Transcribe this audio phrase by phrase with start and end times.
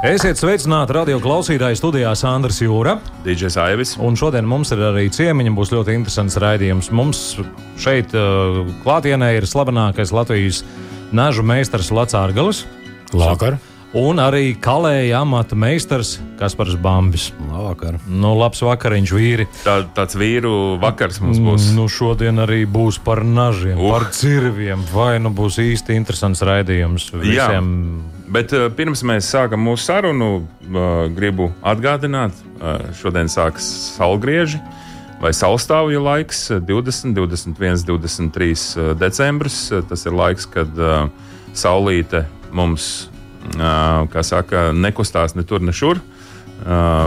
[0.00, 2.94] Esiet sveicināti radio klausītāji studijā Sandrs Jūra.
[3.20, 3.90] DJs Aivis.
[4.00, 6.88] Un šodien mums ir arī ciemiņa, būs ļoti interesants raidījums.
[6.96, 7.20] Mums
[7.76, 10.62] šeit uh, klātienē ir slavenākais Latvijas
[11.12, 12.64] nažu meistars Lacārgalis.
[13.12, 13.60] Labvakar!
[13.90, 17.32] Un arī kalēja amata meistars Kaspars Bambis.
[17.50, 17.96] Labvakar!
[18.06, 19.48] Nu, labs vakariņš, vīri.
[19.64, 21.66] Tā, tāds vīru vakars mums būs.
[21.74, 23.90] Nu, šodien arī būs par nažiem, Uh.
[23.90, 24.84] par cirviem.
[24.94, 28.04] Vai nu būs īsti interesants raidījums visiem?
[28.30, 32.30] Bet uh, pirms mēs sākam mūsu sarunu, uh, gribu atgādināt,
[32.62, 33.66] uh, šodien sākas
[33.98, 34.62] saulgrieži
[35.20, 39.64] vai saulstāvju laiks uh, 20, 21, 23 uh, decembris.
[39.90, 40.70] Tas ir laiks, kad
[41.58, 42.22] saulīte
[42.54, 43.09] mums,
[44.12, 46.00] kā saka, nekustās ne tur, ne šur.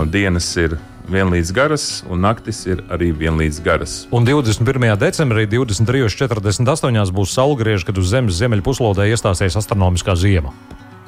[0.09, 0.77] Dienas ir
[1.11, 3.95] vienlīdz garas, un naktis ir arī vienlīdz garas.
[4.15, 4.95] Un 21.
[4.97, 7.11] decembrī 23.48.
[7.13, 10.53] būs saulgrieži, kad uz Zemes ziemeļu puslodē iestāsies astronomiskā ziema.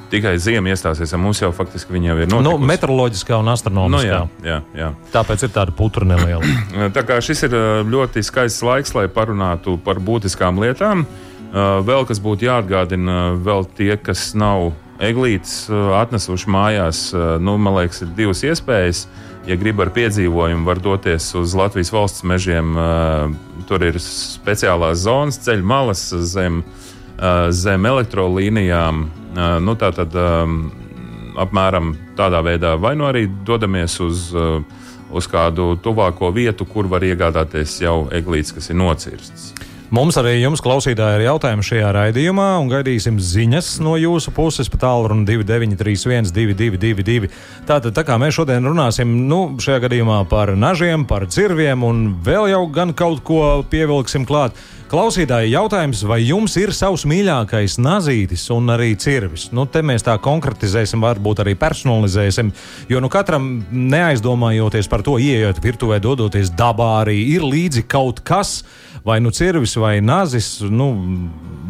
[0.06, 2.68] Tikai ziema iestāsies, un mums jau faktiski viņa jau ir Nu, notikusi.
[2.70, 4.06] meteoroloģiskā un Nu, astronomiskā.
[4.06, 4.90] jā, jā, jā.
[5.12, 6.44] Tāpēc ir tāda putra neliela.
[6.94, 7.56] Tā kā šis ir
[7.90, 11.06] ļoti skaists laiks, lai parunātu par būtiskām lietām.
[11.56, 17.76] Vēl kas būtu jāatgādina, vēl tie, kas nav eglītes uh, atnesuši mājās, uh, nu, man
[17.80, 19.06] liekas, ir divas iespējas.
[19.46, 22.72] Ja grib ar piedzīvojumu, var doties uz Latvijas valsts mežiem.
[22.74, 26.60] uh, Tur ir speciālās zonas, ceļu malas zem,
[27.50, 29.00] zem elektrolīnijām.
[29.66, 30.68] Nu, tā tad um,
[31.42, 34.28] apmēram tādā veidā vai nu arī dodamies uz,
[35.10, 39.50] uz kādu tuvāko vietu, kur var iegādāties jau eglītes, kas ir nocirstas.
[39.94, 44.80] Mums arī jums, klausītāji, ir jautājumi šajā raidījumā, un gaidīsim ziņas no jūsu puses pa
[44.82, 47.28] tālruni 2931, 222.
[47.68, 52.48] Tātad, tā kā mēs šodien runāsim, nu, šajā gadījumā par nažiem, par cirviem, un vēl
[52.50, 54.58] jau gan kaut ko pievilksim klāt.
[54.90, 59.48] Klausītāji, jautājums, vai jums ir savs mīļākais nazītis un arī cirvis?
[59.54, 62.50] Nu, te mēs tā konkretizēsim, varbūt arī personalizēsim,
[62.90, 68.60] jo nu katram neaizdomājoties par to, ieejot virtuvē, dodoties dabā, arī ir līdzi kaut kas,
[69.06, 70.60] vai nu cirvis vai nazis.
[70.60, 70.90] Nu,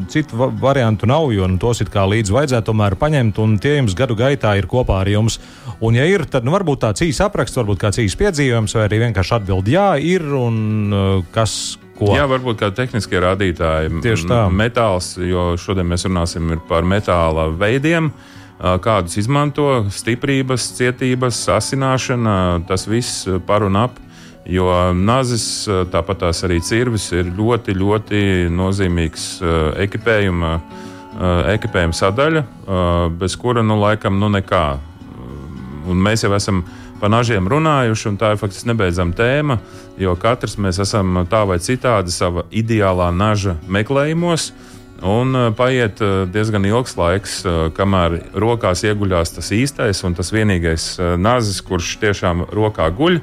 [0.09, 3.77] citu va variantu nav, jo nu, tos it kā līdzi vajadzētu tomēr paņemt, un tie
[3.77, 5.39] jums gadu gaitā ir kopā ar jums.
[5.81, 9.03] Un, ja ir, tad nu, varbūt tāds īsts apraksts, varbūt kāds īsts piedzīvojums, vai arī
[9.05, 11.77] vienkārši atbild, jā, ir un uh, kas.
[11.97, 12.11] Ko?
[12.13, 14.03] Jā, varbūt kādi tehniskie rādītāji.
[14.05, 14.43] Tieši tā.
[14.53, 18.11] Metāls, jo šodien mēs runāsim par metāla veidiem,
[18.61, 22.35] ā, kādus izmanto, stiprības, cietības, asināšana,
[22.69, 23.97] tas viss par un ap.
[24.47, 28.21] Jo nazis, ā, tāpat arī cirvis, ir ļoti, ļoti
[28.55, 29.55] nozīmīgs ā,
[29.87, 32.43] ekipējuma, ā, ekipējuma sadaļa,
[33.19, 34.67] bez kura, nu, laikam, nu, nekā.
[35.87, 36.65] Un mēs jau esam
[37.01, 39.59] par nažiem runājuši, un tā ir faktiski nebeidzama tēma,
[40.01, 44.51] jo katrs mēs esam tā vai citādi savā ideālā naža meklējumos.
[45.05, 46.01] Un paiet
[46.33, 47.34] diezgan ilgs laiks,
[47.77, 53.21] kamēr rokās ieguļās tas īstais un tas vienīgais nazis, kurš tiešām rokā guļ,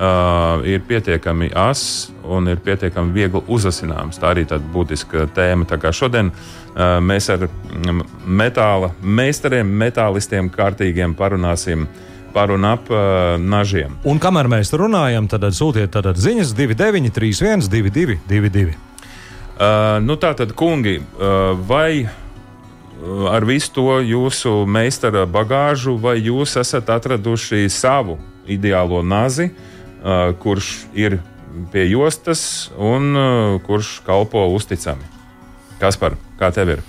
[0.00, 4.20] uh, ir pietiekami ass un ir pietiekami viegli uzasināms.
[4.20, 5.68] Tā arī ir būtiska tēma.
[5.68, 11.88] Tā kā šodien uh, mēs ar mm, metāla meistariem, metālistiem kārtīgiem parunāsim
[12.34, 13.98] par un ap uh, nažiem.
[14.06, 18.78] Un kamēr mēs runājam, tad sūtiet tad ziņas 2931, 222.
[19.60, 26.16] Uh, nu tā tad, kungi, uh, vai uh, ar visu to jūsu meistara bagāžu, vai
[26.22, 28.16] jūs esat atraduši savu
[28.48, 29.79] ideālo nazi, uh,
[30.40, 31.18] kurš ir
[31.72, 35.04] pie jostas un uh, kurš kalpo uzticami?
[35.80, 36.82] Kaspar, kā tev ir?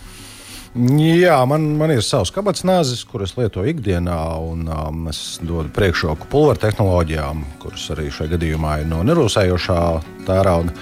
[0.71, 6.29] Jā, man, man ir savs kabats nāzis, kuras lietoju ikdienā, un um, es dodu priekšroku
[6.31, 9.79] pulveru tehnoloģijām, kuras arī šajā gadījumā ir no nerūsējošā
[10.29, 10.75] tērauda.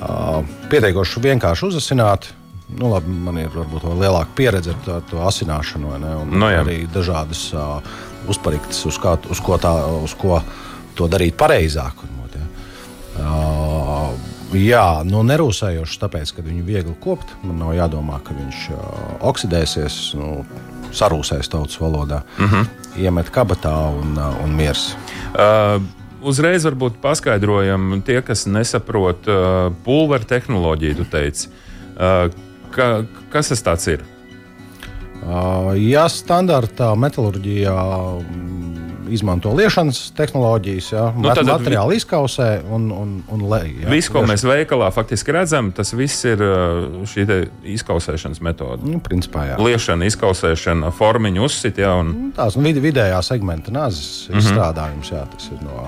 [0.00, 0.40] Uh,
[0.72, 2.30] pietiekoši vienkārši uzasināt.
[2.70, 6.62] Nu, labi, man ir varbūt lielāka pieredze ar to, to asināšanu, ne, un Nu, jā.
[6.64, 7.82] arī dažādas uh,
[8.30, 10.38] uzpariktas, uz, kā, uz, ko tā, uz ko
[10.98, 12.02] to darīt pareizāk.
[12.04, 12.46] varbūt, ja.
[13.20, 14.14] Uh,
[14.56, 17.32] jā, nu, nerūsējošs, tāpēc, ka viņu viegli kopt.
[17.44, 18.82] Man nav jādomā, ka viņš uh,
[19.30, 20.44] oksidēsies, nu,
[20.96, 22.68] sarūsēs tautas valodā, uh -huh.
[22.98, 24.94] iemet kabatā un, uh, un miers.
[25.34, 25.82] Uh,
[26.22, 31.48] uzreiz varbūt paskaidrojam tie, kas nesaprot uh, pulveru tehnoloģiju, tu teici.
[31.96, 32.30] Uh,
[32.70, 34.04] ka, kas tas ir?
[35.20, 37.76] Uh, ja standartā metālurģijā
[39.10, 43.74] izmanto liešanas tehnoloģijas, ja, Nu, nu, tad- materiālu izkausē un, un, un lej.
[43.82, 47.26] Ja, Viss, ko mēs veikalā faktiski redzam, tas viss ir uh, šī
[47.76, 48.86] izkausēšanas metode.
[48.86, 49.60] Nu, principā, jā.
[49.60, 54.42] Liešana, izkausēšana, formiņu uzsit, jā, un Tās nu, vid vidējā segmenta nāzes mm -hmm.
[54.44, 55.86] izstrādājums, jā, tas ir no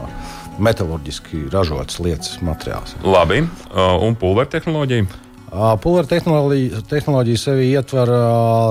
[0.62, 2.96] metālurģiski ražotas lietas materiāls.
[3.04, 3.42] labi.
[3.74, 5.06] Uh, un pulveru tehnoloģija.
[5.52, 8.08] Ā, Pulveru tehnoloģija, tehnoloģija sevi ietver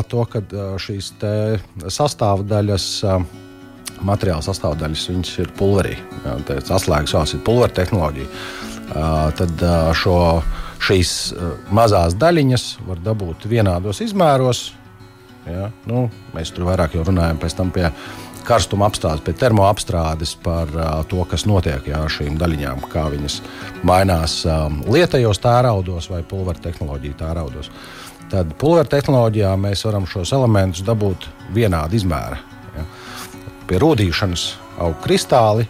[0.09, 0.41] to, ka
[0.81, 1.11] šīs
[1.93, 2.85] sastāvdaļas,
[4.07, 5.95] materiāla sastāvdaļas, viņas ir pulverī.
[6.25, 8.29] Atslēgas vārds ir pulveru tehnoloģija.
[9.39, 9.63] Tad
[9.97, 10.17] šo,
[10.83, 11.13] šīs
[11.71, 14.71] mazās daļiņas var dabūt vienādos izmēros.
[15.47, 15.71] Ja?
[15.89, 16.05] Nu,
[16.35, 17.87] mēs tur vairāk jau runājam pēc tam pie
[18.45, 23.39] karstuma apstrādes, pie termoapstrādes par uh, to, kas notiek ar šīm daļiņām, kā viņas
[23.87, 27.71] mainās um, lietajos tēraudos vai pulveru tehnoloģiju tēraudos.
[28.31, 32.39] Tad pulveru tehnoloģijā mēs varam šos elementus dabūt vienāda izmēra.
[33.71, 34.41] Pie rūdīšanas
[34.83, 35.63] aug kristāli,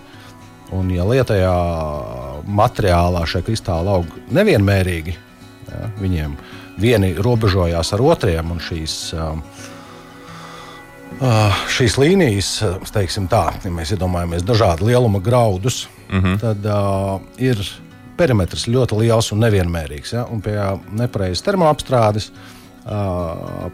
[0.73, 1.51] un ja lietajā
[2.49, 5.13] materiālā šie kristāli aug nevienmērīgi,
[5.69, 5.89] ja?
[5.99, 6.33] viņiem
[6.81, 9.45] vieni robežojās ar otriem, un šīs um,
[11.21, 12.47] Uh, šīs līnijas,
[12.95, 16.37] teiksim tā, ja mēs iedomājamies dažādu lieluma graudus, uh -huh.
[16.39, 17.59] tad uh, ir
[18.17, 20.13] perimetrs ļoti liels un nevienmērīgs.
[20.15, 20.23] Ja?
[20.25, 20.55] Un pie
[20.89, 22.60] nepareizas termoapstrādes, uh,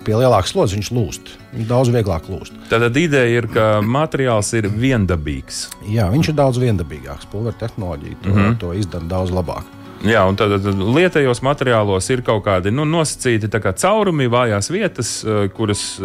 [0.04, 1.32] pie lielākas slodzes viņš lūst.
[1.54, 2.56] Viņš daudz vieglāk lūst.
[2.72, 5.68] Tātad ideja ir, ka materiāls ir viendabīgs.
[5.88, 7.30] Jā, viņš ir daudz viendabīgāks.
[7.32, 8.58] Pulveru tehnoloģija to, uh -huh.
[8.60, 9.64] to izdara daudz labāk.
[10.06, 15.26] Jā, un tad tad lietajos materiālos ir kaut kādi nu, nosacīti kā caurumi, vājās vietas,
[15.56, 16.00] kuras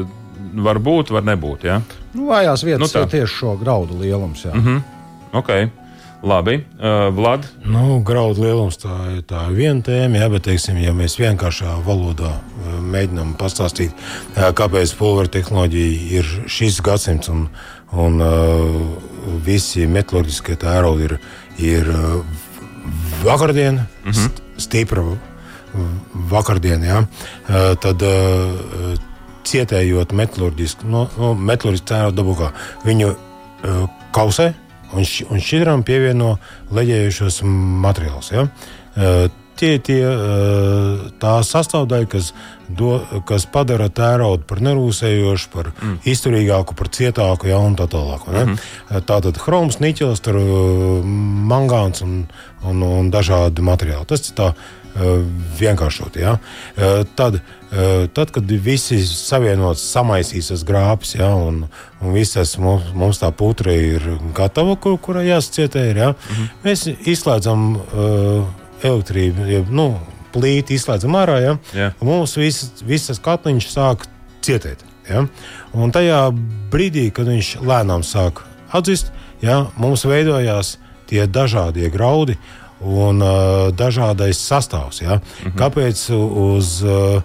[0.55, 1.65] var būt, var nebūt.
[1.65, 1.81] Ja?
[2.15, 4.45] Nu, vājās vietas Nu ir tieši šo graudu lielums.
[4.45, 4.57] Jā.
[4.57, 4.81] Uh -huh.
[5.33, 5.49] Ok,
[6.23, 6.65] labi.
[6.79, 11.17] Uh, Vlad, Nu, graudu lielums tā ir tā viena tēma, jā, bet, teiksim, ja mēs
[11.21, 13.95] vienkāršā valodā eh, mēģinām pastāstīt,
[14.37, 17.47] eh, kāpēc pulveru tehnoloģija ir šis gadsimts un,
[17.93, 18.79] un uh,
[19.45, 21.17] visi metālurģiskie tēraudi ir,
[21.61, 22.23] ir uh,
[23.25, 24.43] vakardiena, mm -hmm.
[24.57, 25.05] stipra
[26.31, 28.95] vakardiena, jā, uh, tad uh,
[29.45, 31.35] cietējot metālurģisku, no, no,
[31.85, 32.53] tērauda dabūkā,
[32.85, 34.53] viņu uh, kausē,
[34.93, 36.37] un, š, un šķidram pievieno
[36.75, 37.43] leģējušos
[37.85, 38.33] materiālus.
[38.35, 38.49] Ja?
[39.63, 42.33] Tie uh, tā sastāvdaļa, kas,
[42.67, 42.97] do,
[43.29, 46.01] kas padara tēraudu par nerūsējošu, par mm.
[46.09, 48.27] izturīgāku, par cietāku, ja, un tā tālāk.
[48.27, 49.05] Mm -hmm.
[49.07, 50.25] Tātad chroms, niķels,
[51.53, 52.27] mangāns un,
[52.65, 54.09] un, un dažādi materiāli.
[54.09, 54.53] Tas ir tā
[55.59, 56.17] vienkāršot.
[56.21, 56.37] Ja?
[56.77, 61.65] Uh, tad, uh, tad, kad visi savienots, samaisīsies grābs, ja, un,
[62.01, 64.05] un visas mums, mums tā putra ir
[64.37, 66.13] gatava, kur, kurai jāscietē, ir, ja?
[66.13, 66.49] -hmm.
[66.65, 68.47] mēs izslēdzam uh,
[68.83, 69.95] elektrību, jeb, nu,
[70.33, 71.59] plīti izslēdzam ārā, ja?
[71.77, 71.91] Jā.
[72.01, 74.07] un mums visas, visas katliņš sāk
[74.45, 74.85] cietēt.
[75.09, 75.27] Ja?
[75.75, 76.31] Un tajā
[76.73, 79.13] brīdī, kad viņš lēnām sāk atzist,
[79.43, 80.79] ja, mums veidojās
[81.11, 82.39] tie dažādie graudi
[82.83, 85.03] un uh, dažādais sastāvs.
[85.03, 85.15] Ja?
[85.15, 85.59] Mm -hmm.
[85.59, 87.23] Kāpēc uz, uh,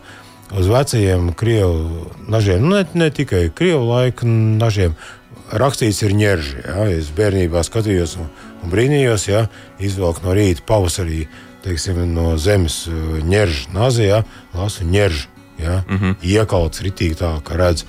[0.58, 4.96] uz vecajiem krievu nažiem, nu, ne, ne tikai krievu laika nažiem,
[5.52, 6.56] rakstīts ir ņērži.
[6.68, 6.90] Ja?
[6.90, 8.28] Es bērnībā skatījos un,
[8.64, 9.48] un brīnījos, ja
[9.80, 11.28] izvelk no rīta pavasarī
[11.64, 12.88] teiksim, no zemes
[13.28, 14.24] ņērža nazijā,
[14.54, 15.28] lasu ņēržu.
[15.58, 15.84] Ja?
[15.88, 16.16] Mm -hmm.
[16.22, 17.86] Iekalts ritīgi tā, ka redz.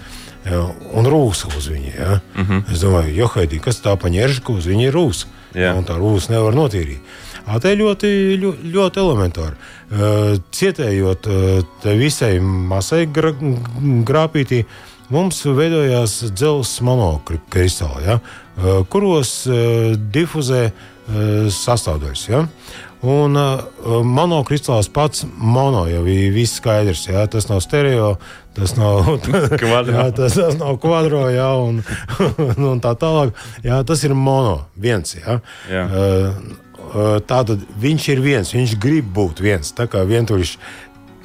[0.49, 0.63] Ja,
[0.97, 1.93] un rūsa uz viņu.
[1.99, 2.21] Ja?
[2.35, 2.73] Mm -hmm.
[2.73, 5.27] Es domāju, Johaidī, kas tā pa ņēržu, ka uz viņu ir rūsa.
[5.55, 5.75] Jā.
[5.77, 7.01] Un tā rūsa nevar notīrīt.
[7.49, 8.11] A, tā ir ļoti,
[8.43, 9.57] ļoti, ļoti elementāri.
[9.89, 11.31] Uh, cietējot
[11.99, 14.63] visai masai grāpītī,
[15.13, 18.19] mums veidojās dzelzs monokristāli, ja?
[18.93, 19.33] kuros
[20.13, 20.67] difuzē
[21.55, 22.25] sastāvdaļas.
[22.29, 22.43] Ja?
[23.07, 23.39] Un
[24.11, 27.07] monokristāls pats mono jau ir viss skaidrs.
[27.09, 28.17] Jā, tas nav stereo,
[28.59, 29.07] tas nav
[29.63, 29.95] Kvadro.
[29.95, 31.81] jā, tas, tas nav kvadro, jā, un,
[32.73, 33.37] un tā tālāk.
[33.65, 35.15] Jā, tas ir mono, viens.
[35.17, 35.39] Jā.
[35.71, 35.87] Jā.
[35.87, 36.68] Uh,
[37.29, 39.73] tātad viņš ir viens, viņš grib būt viens.
[39.77, 40.57] Tā kā vientuļš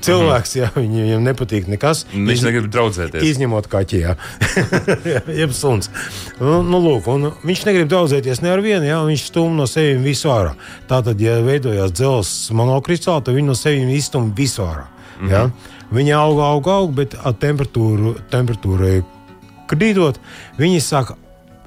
[0.04, 2.06] cilvēks, jā, viņ- viņam nepatīk nekas.
[2.12, 3.24] viņš Iz- negrib draudzēties.
[3.24, 4.16] Izņemot kaķi, jā,
[5.42, 5.90] jeb suns.
[6.42, 7.08] Nu, nu, lūk,
[7.48, 10.56] viņš negrib daudzēties ne ar vienu, jā, viņš stumj no sevis visu ārā.
[10.92, 14.86] Tātad, ja veidojās dzelzs monokristāls, tad viņi no sevis izstumj visu ārā.
[15.22, 15.52] Mm -hmm.
[15.94, 19.04] Viņi aug, aug, aug, bet ar temperatūru, temperatūrai
[19.70, 20.16] krītot,
[20.60, 21.14] viņi sāk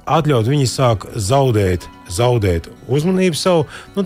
[0.05, 3.67] atļaut, viņi sāk zaudēt, zaudēt uzmanību savu.
[3.95, 4.03] Nu,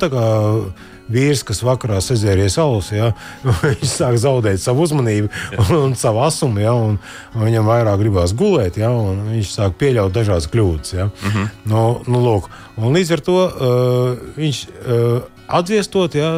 [1.12, 3.12] vīrs, kas vakarā sezēries alus, ja,
[3.64, 5.30] viņš sāk zaudēt savu uzmanību
[5.60, 6.98] un, un savu asumu, ja, un,
[7.36, 10.96] un viņam vairāk gribās gulēt, ja, un viņš sāk pieļaut dažādas kļūdas.
[10.96, 11.10] Ja.
[11.10, 11.48] Mm -hmm.
[11.74, 15.24] nu, nu, lūk, un līdz ar to uh, viņš uh,
[15.60, 16.32] atdziestot, ja,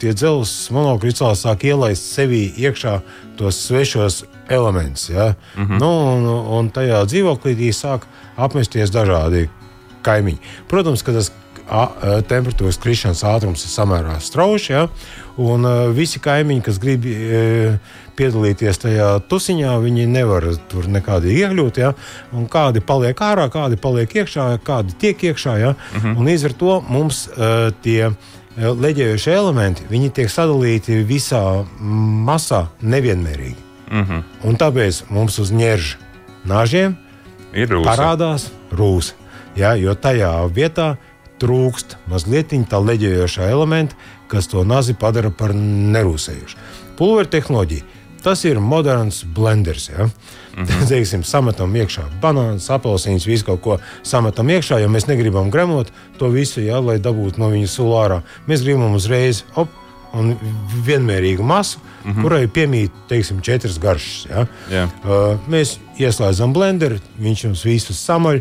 [0.00, 2.98] tie dzelzs monokristāli sāk ielaist sevī iekšā
[3.38, 5.08] tos svešos elementus.
[5.10, 5.34] Ja?
[5.56, 5.78] Mm -hmm.
[5.80, 6.26] nu, un,
[6.58, 8.00] un tajā dzīvoklī sāk
[8.36, 9.48] apmesties dažādi
[10.04, 10.52] kaimiņi.
[10.70, 11.30] Protams, ka tas
[11.64, 14.72] a, a, temperatūras krišanas ātrums ir samērā strauji.
[14.74, 14.86] Ja?
[15.40, 21.82] Un uh, visi kaimiņi, kas grib uh, piedalīties tajā tusiņā, viņi nevar tur nekādi iekļūt.
[21.82, 21.94] Ja?
[22.36, 25.58] Un kādi paliek ārā, kādi paliek iekšā, kādi tiek iekšā.
[25.62, 25.74] Ja?
[25.74, 26.16] Uh -huh.
[26.18, 28.12] Un līdz ar to mums uh, tie
[28.56, 33.56] leģējošie elementi tiek sadalīti visā masā nevienmērīgi.
[33.90, 34.22] Uh -huh.
[34.44, 35.96] Un tāpēc mums uz ņērža
[36.44, 36.96] nažiem
[37.52, 37.88] ir rūsa.
[37.88, 39.14] parādās rūsa.
[39.56, 39.74] Ja?
[39.74, 40.94] Jo tajā vietā
[41.42, 43.96] trūkst mazliet tā leģējošā elementa,
[44.28, 46.56] kas to nazi padara par nerūsējušu.
[46.98, 47.90] Pulveru tehnoloģija.
[48.24, 49.90] Tas ir moderns blenders.
[49.90, 50.06] Ja?
[50.56, 50.88] Mm -hmm.
[50.88, 56.28] Teiksim, sametam iekšā banānus, apelsīnus, visu kaut ko sametam iekšā, jo mēs negribam gremot to
[56.28, 58.20] visu, ja, lai dabūtu no viņa sulārā.
[58.48, 59.68] Mēs gribam uzreiz op,
[60.14, 60.36] un
[60.86, 62.22] vienmērīgu masu, mm -hmm.
[62.22, 64.26] kurai piemīt teiksim, četras garšas.
[64.30, 64.46] Ja?
[64.70, 64.90] Yeah.
[65.04, 68.40] Uh, mēs ieslēdzam blenderu, viņš mums visus samaļ,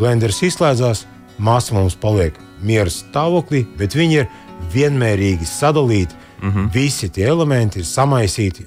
[0.00, 1.04] blenders izslēdzās,
[1.38, 4.26] masa mums paliek miera stāvoklī, bet viņi ir
[4.72, 6.16] vienmērīgi sadalīti.
[6.40, 6.72] Mm -hmm.
[6.74, 8.66] Visi tie elementi ir samaisīti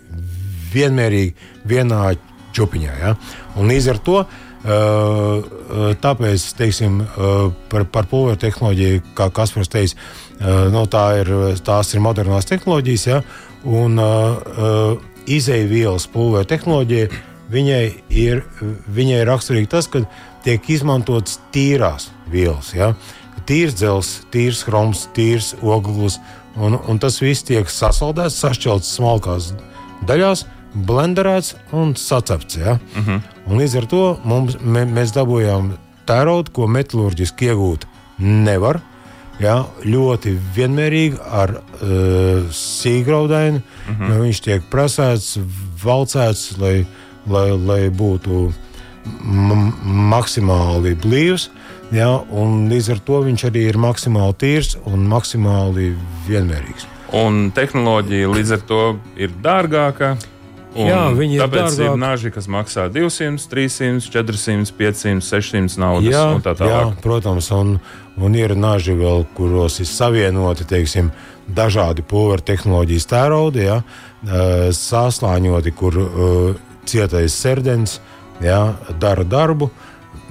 [0.74, 1.34] vienmērīgi
[1.66, 2.16] vienā
[2.54, 2.98] čupiņā.
[3.02, 3.16] Ja?
[3.56, 4.26] Un līdz ar to
[6.04, 7.02] tāpēc teiksim,
[7.70, 9.98] par, par pulveru tehnoloģiju, kā Kaspars teica,
[10.72, 11.32] nu, tā ir,
[11.66, 13.08] tās ir modernās tehnoloģijas.
[13.08, 13.22] Ja?
[13.64, 14.00] Un
[15.28, 17.10] izēvielas pulveru tehnoloģija
[17.52, 18.44] viņai ir,
[18.88, 20.06] viņai ir raksturīgi tas, ka
[20.44, 22.74] tiek izmantotas tīrās vielas.
[22.76, 22.94] Ja?
[23.48, 26.20] tīrs dzels, tīrs chroms, tīrs ogles.
[26.54, 29.52] Un, un tas viss tiek sasaldēts, sašķelts smalkās
[30.08, 32.60] daļās, blenderēts un sacepts.
[32.62, 32.78] Ja?
[32.78, 33.12] Uh mhm.
[33.12, 33.22] -huh.
[33.48, 35.74] un līdz ar to mums, mē, mēs dabūjām
[36.06, 37.88] tēraudu, ko metālurģiski iegūt
[38.20, 38.82] nevar.
[39.42, 43.62] Ja, ļoti vienmērīgi ar uh, sīkgraudainu.
[43.90, 44.22] Uh -huh.
[44.22, 45.40] Viņš tiek prasēts,
[45.84, 46.86] valcēts, lai,
[47.28, 48.54] lai, lai būtu
[50.14, 51.50] maksimāli blīvs.
[51.94, 55.92] Ja, līdz ar to viņš arī ir maksimāli tīrs un maksimāli
[56.28, 56.88] vienmērīgs.
[57.14, 58.84] Un tehnoloģija līdz ar to
[59.22, 60.16] ir dārgāka.
[60.74, 61.84] Jā, viņi ir tāpēc dārgāk.
[61.86, 66.10] ir naži, kas maksā 200, 300, 400, 500, 600 naudas.
[66.16, 67.76] Jā, tā jā protams, un,
[68.18, 71.12] un ir naži vēl, kuros ir savienoti teiksim,
[71.46, 73.78] dažādi pulveru tehnoloģijas tēraudi, ja,
[74.74, 78.00] sāslāņoti, kur uh, cietais sērdens
[78.42, 79.70] ja, dara darbu.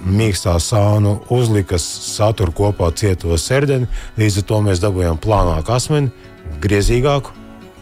[0.02, 3.86] Mīkstā sānu uzlika, satura kopā cieto sērdeni.
[4.18, 6.10] Līdz ar to mēs dabūjām plānāku asmeni,
[6.62, 7.36] griezīgāku,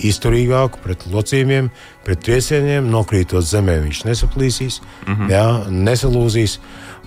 [0.04, 1.70] izturīgāku pret locījumiem,
[2.04, 2.90] pret triecieniem.
[2.92, 5.32] Nokrītot zemē, viņš nesaplīsīs, mm -hmm.
[5.32, 5.46] jā,
[5.88, 6.58] nesalūzīs.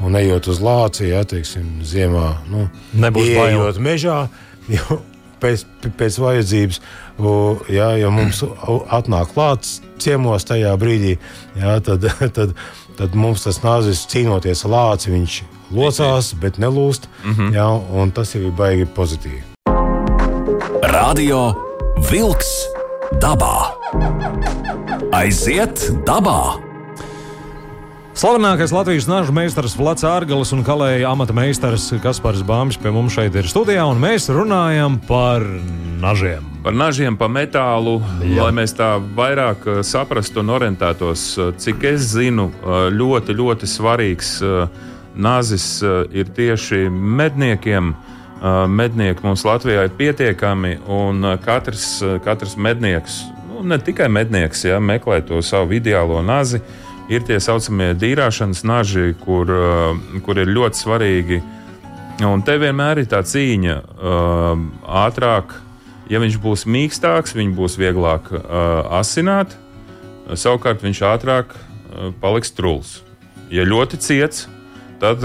[0.01, 4.27] Un ejot uz lāci, ja teiksim, ziemā, nu, nebūs ejot mežā.
[4.71, 5.01] Jo,
[5.43, 5.65] pēc,
[5.99, 6.77] pēc vajadzības,
[7.73, 8.43] ja, ja mums
[8.97, 11.17] atnāk klāts ciemos tajā brīdī,
[11.59, 12.55] ja, tad, tad
[12.97, 15.39] tad mums tas nāzis cīnoties ar lāci, viņš
[15.73, 17.07] locās, bet nelūst.
[17.23, 17.53] Mm -hmm.
[17.57, 17.69] jā,
[18.01, 19.43] un tas jau ir baigi pozitīvi.
[20.93, 21.53] Radio
[22.11, 22.67] Wolks
[23.21, 23.73] dabā.
[25.11, 26.72] Aiziet dabā!
[28.13, 33.35] Slavenākais Latvijas nažu meistars Vlads Ārgals un kalēja amata meistars Kaspars Bāmis pie mums šeit
[33.35, 35.45] ir studijā, un mēs runājam par
[36.01, 38.45] nažiem par nažiem, par metālu, Jā.
[38.45, 41.25] lai mēs tā vairāk uh, saprastu un orientētos.
[41.35, 44.37] Uh, cik es zinu, uh, ļoti, ļoti svarīgs
[45.13, 45.65] nazis
[46.09, 47.91] ir tieši medniekiem.
[48.67, 55.21] Mednieki mums Latvijā ir pietiekami, un katrs, katrs mednieks, nu, ne tikai mednieks, ja, meklē
[55.23, 56.59] to savu ideālo nazi.
[57.11, 59.49] Ir tie saucamie dīrāšanas naži, kur,
[60.23, 61.41] kur ir ļoti svarīgi.
[62.23, 63.75] Un te vienmēr ir tā cīņa
[65.03, 65.57] ātrāk,
[66.11, 68.41] Ja viņš būs mīkstāks, viņš būs vieglāk uh,
[68.99, 69.55] asināt,
[70.35, 71.55] savukārt viņš ātrāk
[72.19, 72.97] paliks trūls.
[73.53, 74.47] Ja ļoti ciets,
[74.99, 75.23] tad,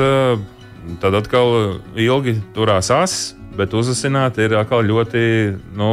[1.01, 5.23] tad atkal ilgi turās asis, bet uzasināt ir atkal ļoti
[5.79, 5.91] nu,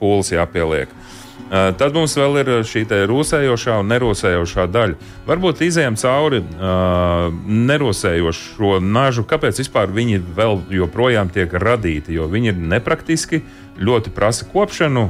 [0.00, 0.88] pūles jāpieliek.
[0.88, 5.10] Uh, tad mums vēl ir šī rūsējošā un nerūsējošā daļa.
[5.28, 7.28] Varbūt izējām cauri uh,
[7.68, 13.42] nerūsējošo nažu, kāpēc vispār viņi vēl joprojām tiek radīti, jo viņi ir nepraktiski,
[13.74, 15.08] ļoti prasa kopšanu.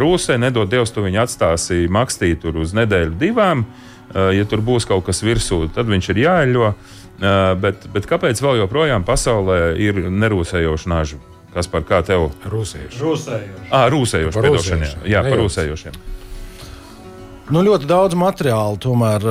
[0.00, 3.66] Rūsē nedod Dievs, tu viņu atstāsi makstīt uz nedēļu, divām.
[4.14, 6.72] Uh, ja tur būs kaut kas virsū, tad viņš ir jāeļo.
[6.72, 11.22] Uh, bet, bet kāpēc vēl joprojām pasaulē ir nerūsējoši naži?
[11.54, 12.32] Kas par kā tev?
[12.50, 12.98] Rūsējoši.
[12.98, 13.70] Rūsējoši.
[13.70, 14.34] Ah, rūsējoši.
[14.34, 15.06] Par rūsējošiem.
[15.06, 16.02] Jā, par rūsējošiem.
[17.52, 19.24] Nu, ļoti daudz materiālu, tomēr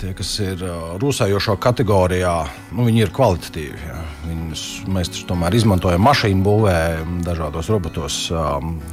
[0.00, 0.62] tie, kas ir
[0.98, 2.32] rūsējošo kategorijā,
[2.74, 3.78] nu, viņi ir kvalitatīvi.
[3.78, 4.00] Jā.
[4.24, 6.74] Viņus mēs tomēr izmantojam mašīnu būvē,
[7.22, 8.18] dažādos robotos.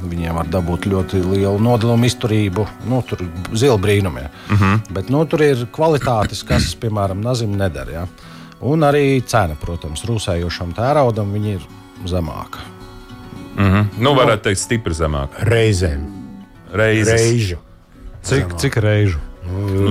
[0.06, 4.28] Viņiem var dabūt ļoti lielu nodelumu izturību, nu, tur zila brīnumi.
[4.30, 4.80] Uh -huh.
[4.94, 7.90] Bet nu, tur ir kvalitātes, kas, piemēram, Nazim nedara.
[7.90, 8.06] Jā.
[8.60, 11.66] Un arī cena, protams, rūsējošam tēraudam ir
[12.10, 12.64] zemāka.
[13.56, 14.00] Mhm.
[14.00, 15.34] Nu, varētu teikt, stipri zemāk.
[15.44, 16.06] Reizēm.
[16.72, 17.12] Reizes.
[17.20, 17.58] Reižu.
[18.22, 19.18] Cik, cik reižu?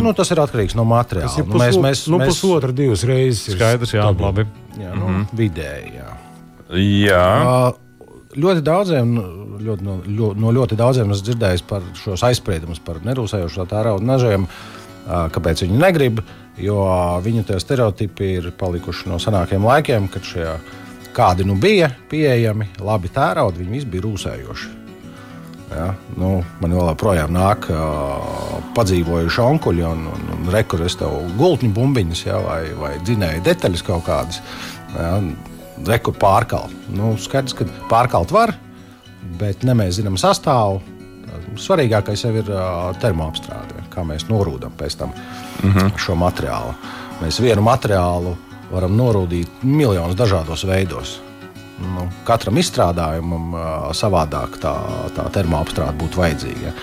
[0.01, 1.27] Nu, tas ir atkarīgs no materiāla.
[1.27, 3.53] Tas ir Nu, mēs, mēs, nu, mēs, pusotra, divas reizes.
[3.53, 4.25] Skaidrs, jā, stabili.
[4.25, 4.45] labi.
[4.79, 5.25] jā, nu, mm -hmm.
[5.35, 5.91] vidēji.
[5.99, 6.11] Jā.
[6.79, 7.69] Jā.
[7.69, 7.73] Uh,
[8.31, 9.09] Ļoti daudziem,
[9.59, 14.43] ļoti, no, ļo- no ļoti daudziem esmu dzirdējis par šos aizspriedumus par nerūsējošo tērauda nažiem.
[14.47, 16.21] uh, Kāpēc viņi negrib?
[16.57, 20.47] Jo uh, viņu tie stereotipi ir palikuši no senākiem laikiem, kad šie
[21.15, 24.69] kādi nu bija pieejami, labi tēraudi, viņi visi bija rūsējoši.
[25.71, 25.91] Ja?
[26.19, 32.39] Nu, man joprojām nāk uh, padzīvojuši onkuļi un, un, un rekurors tev gultņu bumbiņas ja?
[32.43, 34.41] vai, vai dzinēja detaļas kaut kādas.
[34.97, 35.15] Ja?
[35.87, 36.69] Rekur pārkal.
[36.93, 38.53] Nu, skaidrs, ka pārkalt var,
[39.39, 40.81] bet ne mēs zinām sastāvu.
[41.59, 45.97] Svarīgākais jau ir uh, termoapstrāde, kā mēs norūdam pēc tam mm -hmm.
[45.99, 46.75] šo materiālu.
[47.21, 48.35] Mēs vienu materiālu
[48.71, 51.19] varam norūdīt miljonus dažādos veidos.
[51.81, 53.63] Nu, katram izstrādājumam uh,
[53.97, 54.73] savādāk tā,
[55.15, 56.73] tā termoapstrāde būtu vajadzīga.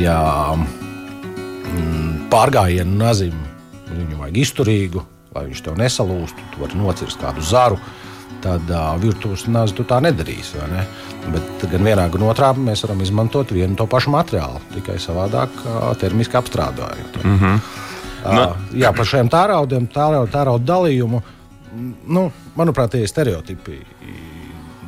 [0.00, 0.16] Ja
[0.56, 3.36] mm, pārgājienu nazim
[3.90, 5.02] viņu vajag izturīgu,
[5.34, 7.80] lai viņš tev nesalūstu, tu vari nocirst kādu zaru.
[8.40, 10.56] Tad uh, virtuves nāzi tu tā nedarīsi.
[10.72, 10.86] Ne?
[11.34, 15.90] Bet gan vienā, gan otrā mēs varam izmantot vienu to pašu materiālu, tikai savādāk uh,
[16.00, 17.20] termiski apstrādājot.
[17.20, 17.60] Mm -hmm.
[18.24, 21.22] Uh, jā, par šiem tēraudiem, tērauda, tērauda dalījumu.
[21.72, 23.78] m, Nu, manuprāt, tie ir stereotipi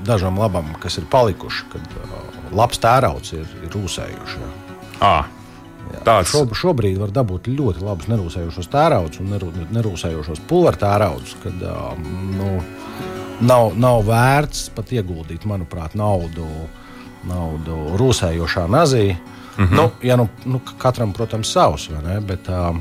[0.05, 4.43] dažam labam, kas ir palikuši, kad uh, labs tērauds ir, ir rūsējuši.
[4.43, 4.51] jā.
[5.03, 5.15] À,
[6.07, 11.65] tāds Šo, šobrīd var dabūt ļoti labus nerūsējošos tēraudus un neru, nerūsējošos pulveru tēraudus, kad
[12.39, 12.55] nu,
[13.43, 16.47] nav, nav vērts pat ieguldīt, manuprāt, naudu,
[17.29, 19.13] naudu rūsējošā nazī.
[19.53, 19.77] Mm -hmm.
[19.77, 22.21] nu, ja nu, nu, katram, protams, savs, vai ne?
[22.21, 22.81] bet um,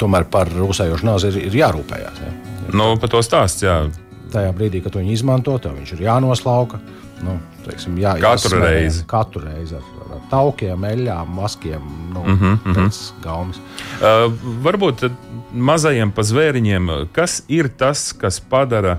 [0.00, 2.24] tomēr par rūsējošu nazi ir, ir jārūpējas.
[2.24, 2.32] Ja?
[2.72, 3.64] nu, par to stāsts.
[3.64, 3.84] Jā.
[4.32, 6.80] Tajā brīdī, kad to viņi izmanto, tev viņš ir jānoslauka.
[7.22, 9.04] Nu, teiksim, jā, Katru jāsmērē reizi.
[9.06, 9.84] Katru reizi ar,
[10.16, 11.82] ar taukiem, eļļām, maskiem,
[12.14, 13.60] nu, mm -hmm, pēc gaumas.
[14.00, 14.32] Uh,
[14.64, 15.04] varbūt
[15.52, 18.98] mazajiem pazvēriņiem, kas ir tas, kas padara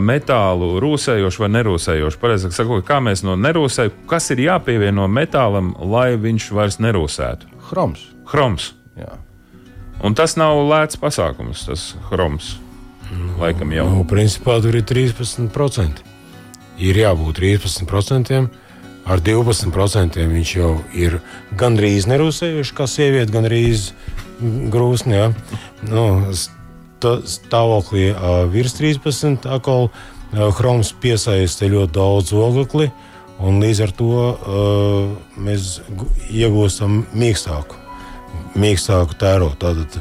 [0.00, 2.20] metālu rūsējošu vai nerūsējošu?
[2.20, 7.46] Pareizāk sakot, kā mēs no nerūsēju, kas ir jāpievieno metālam, lai viņš vairs nerūsētu?
[7.70, 8.10] Chroms.
[8.28, 8.74] Chroms.
[8.98, 9.16] Jā.
[10.04, 12.54] Un tas nav lēts pasākums, tas chroms.
[13.40, 13.88] Laikam jau.
[13.90, 16.04] Nu, principā tur ir 13%.
[16.80, 18.40] Ir jābūt 13%.
[19.10, 21.18] Ar 12% viņš jau ir
[21.58, 23.90] gandrīz nerūsējuši, kā sieviete, gandrīz
[24.70, 25.16] grūsni.
[25.16, 25.30] Ja?
[25.88, 26.04] Nu,
[27.00, 28.10] stāvoklī
[28.52, 32.90] virs 13 atkal ā, chroms piesaista ļoti daudz oglekli,
[33.40, 34.64] un līdz ar to ā,
[35.40, 35.80] mēs
[36.28, 37.79] iegūstam mīkstāku,
[38.58, 39.52] mīkstāku tēro.
[39.60, 40.00] Tātad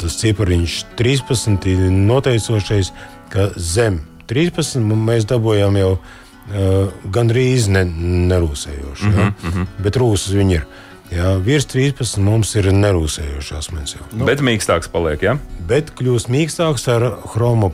[0.00, 2.92] tas cipariņš 13 ir noteicošais,
[3.32, 7.84] ka zem 13 mēs dabūjām jau uh, gandrīz ne,
[8.30, 9.12] nerūsējošu.
[9.12, 9.30] Ja?
[9.30, 9.66] Mm -hmm.
[9.84, 10.66] Bet rūsas viņi ir.
[11.12, 13.96] Jā, virs 13 mums ir nerūsējošs asmens.
[14.12, 14.24] Nu.
[14.24, 15.36] Bet mīkstāks paliek, ja?
[15.68, 17.70] Bet kļūst mīkstāks ar chroma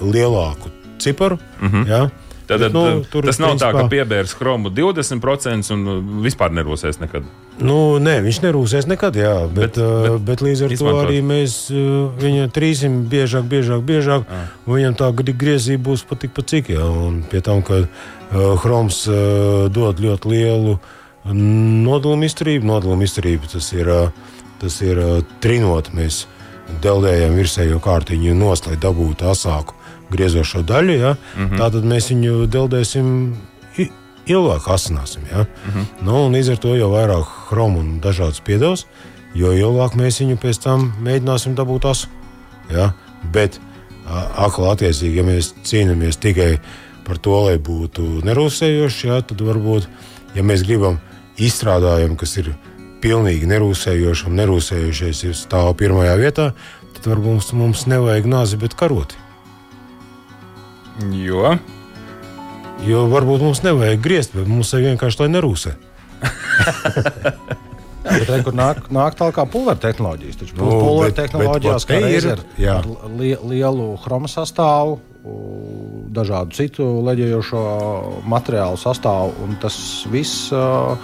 [0.00, 1.38] lielāku ciparu.
[1.60, 1.88] Mm -hmm.
[1.88, 2.10] jā.
[2.46, 6.50] Tad, Bet, nu, tur, tas nav tā, ka principā, piebērs chromu 20% un uh, vispār
[6.50, 7.24] nerūsēs nekad.
[7.60, 11.02] Nu, nē, viņš nerūsēs nekad, jā, bet, Bet- bet, bet līdz ar izmantot.
[11.02, 11.52] to arī mēs
[12.18, 14.24] viņu trīsim biežāk, biežāk, biežāk.
[14.66, 16.68] un Viņam tā gri- griezība būs pat tikpat cik.
[16.68, 16.86] Jā,
[17.30, 20.78] pie tam, ka uh, chroms uh, dod ļoti lielu
[21.24, 24.08] nodalumu izturību, nodalumu izturību tas ir, uh,
[24.60, 25.92] tas ir uh, trinot.
[25.94, 26.24] Mēs
[26.82, 29.74] deldējam virsējo kārtiņu nost, lai dabūtu asāku
[30.10, 30.98] griezošo daļu.
[30.98, 31.16] Ja?
[31.36, 31.58] Mm -hmm.
[31.58, 33.34] Tātad mēs viņu deldēsim
[34.26, 35.22] ilgāk asināsim.
[35.30, 35.44] Ja?
[35.44, 36.04] Mm -hmm.
[36.06, 38.86] nu, un līdz ar to jau vairāk chromu un dažādas piedevas,
[39.34, 42.08] jo ilgāk mēs viņu pēc tam mēģināsim dabūt asu.
[42.70, 42.92] Ja?
[43.32, 43.60] Bet
[44.36, 46.58] atkal attiecīgi, ja mēs cīnāmies tikai
[47.06, 49.88] par to, lai būtu nerūsējoši, ja, tad varbūt,
[50.34, 51.00] ja mēs gribam
[51.36, 52.54] izstrādājumu, kas ir
[53.02, 56.52] pilnīgi nerūsējošs un nerūsējošais ir stāv pirmajā vietā,
[56.94, 59.18] tad varbūt mums, mums nevajag nāzi, bet karoti.
[61.10, 61.56] Jo
[62.86, 65.74] Jo varbūt mums nevajag griezt, bet mums ir vienkārši lai nerūsē.
[68.02, 70.38] Bet re, kur nāk, nāk tālāk kā pulveru tehnoloģijas.
[70.40, 72.74] Taču Nu, pulveru bet- tehnoloģijās bet te ir ir, ar, jā.
[73.16, 74.96] li, lielu chroma sastāvu,
[76.12, 77.62] dažādu citu leģējošo
[78.28, 79.76] materiālu sastāvu, un tas
[80.10, 80.98] viss uh,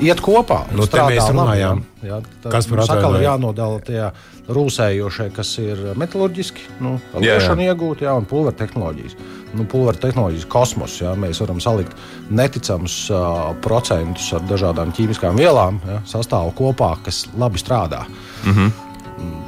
[0.00, 0.62] iet kopā.
[0.72, 1.82] Nu, strādā runājām.
[2.02, 4.06] Jā, tad Kas par atkal ir jānodala tie
[4.52, 7.36] rūsējošie, kas ir metālurģiski, nu, Jā, jā.
[7.38, 9.16] liešana iegūti, jā, un pulveru tehnoloģijas.
[9.52, 11.94] Nu, pulveru tehnoloģijas kosmos, jā, mēs varam salikt
[12.32, 18.02] neticamus uh, procentus ar dažādām ķīmiskām vielām, jā, sastāvu kopā, kas labi strādā.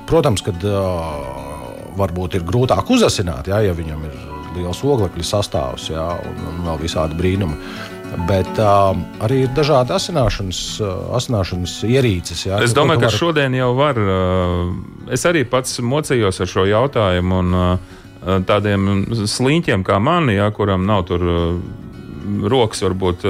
[0.07, 1.43] Protams, kad uh,
[1.99, 4.23] varbūt ir grūtāk uzasināt, ja, ja viņam ir
[4.55, 7.59] liels oglekļa sastāvs ja, un, un vēl visādi brīnumi.
[8.29, 12.45] Bet uh, arī ir dažādi asināšanas, uh, asināšanas ierīces.
[12.47, 13.19] Jā, es domāju, ka var...
[13.19, 13.99] šodien jau var.
[13.99, 17.43] Uh, es arī pats mocījos ar šo jautājumu.
[17.45, 21.21] Un, uh, Tādiem sliņķiem kā mani, ja, kuram nav tur
[22.49, 23.27] rokas varbūt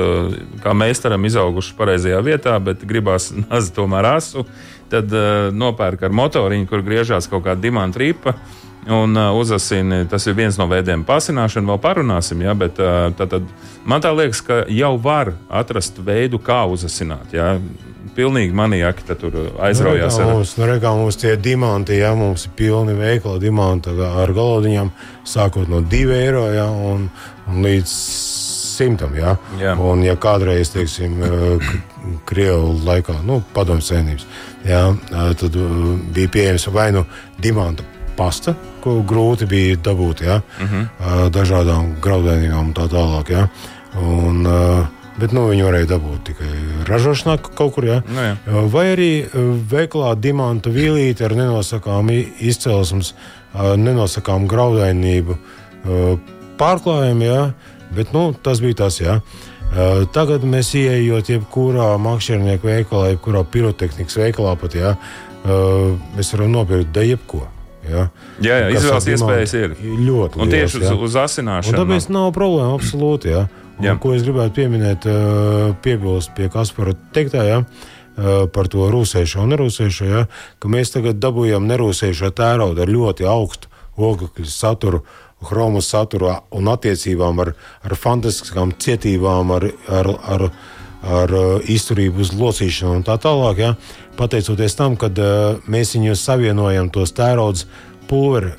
[0.63, 4.45] kā meistaram izaugušas pareizajā vietā, bet gribās nazi tomēr asu,
[4.93, 8.37] tad uh, nopērk ar motoriņu, kur griežās kaut kāda dimanta ripa.
[8.91, 13.33] Un uh, uzasini, tas ir viens no veidiem pasināšana, vēl parunāsim, ja, bet uh, tad,
[13.33, 13.47] tad
[13.89, 17.33] man tā liekas, ka jau var atrast veidu, kā uzasināt.
[17.33, 17.55] Ja.
[18.15, 20.19] Pilnīgi maniaki tur aizraujās.
[20.21, 24.93] Nu, mums, nu, rekā, mums tie diamanti, ja mums ir pilni veikali diamanti ar galodiņām,
[25.27, 27.09] sākot no 2 eiro ja, un,
[27.49, 27.97] un līdz
[28.77, 29.17] simtam.
[29.19, 29.35] Ja?
[29.59, 29.75] Jā.
[29.81, 31.17] Un, ja kādreiz, teiksim,
[32.29, 34.29] Krievijas laikā, nu, padomju savienības,
[34.69, 34.85] ja,
[35.41, 35.59] tad
[36.15, 37.07] bija pieejams vai nu
[37.41, 40.41] dimanta pasta, ko grūti bija dabūt, ja?
[40.41, 40.83] uh mhm.
[40.99, 41.31] -huh.
[41.31, 43.31] dažādām graudainībām un tā tālāk.
[43.31, 43.49] Ja?
[44.01, 44.47] Un,
[45.15, 46.49] Bet nu, viņi varēja dabūt tikai
[46.89, 47.85] ražošanā kaut kur.
[47.87, 48.03] Ja?
[48.09, 48.63] Nu, jā.
[48.73, 49.11] Vai arī
[49.71, 53.15] veiklā dimanta vīlīte ar nenosakāmu izcelsmes,
[53.55, 55.39] nenosakāmu graudainību
[56.59, 57.23] pārklājumu.
[57.23, 57.53] Ja?
[57.95, 59.01] Bet nu, tas bija tas.
[59.01, 64.95] Uh, tagad mēs ieejot jebkurā makšķernieku veikalā, jebkurā pirotehnikas veikalā, pat, uh,
[66.15, 67.47] mēs varam nopirkt de jebko.
[67.91, 68.07] Ja?
[68.43, 70.39] Jā, jā izvēles iespējas ir ļoti lielas.
[70.41, 71.75] Un tieši uz, uz asināšanu.
[71.75, 73.35] Un tāpēc nav problēma absolūti.
[73.35, 73.45] Ja?
[73.79, 73.97] Un, jā.
[74.01, 75.09] ko es gribētu pieminēt,
[75.85, 77.61] piebilst pie Kaspara teiktā, ja?
[78.55, 80.25] par to rūsēšo un nerūsēšo, ja?
[80.63, 85.05] ka mēs tagad dabūjam nerūsēšo tēraudu ar ļoti augstu oglekļa saturu.
[85.45, 87.51] Chromu saturu un attiecībām ar,
[87.85, 90.45] ar fantastiskām cietībām, ar, ar, ar,
[91.05, 93.61] ar uh, izturību uz locīšanu un tā tālāk.
[93.61, 93.75] Ja?
[94.19, 97.67] Pateicoties tam, ka uh, mēs viņus savienojam tos tērodus
[98.11, 98.53] pulveri,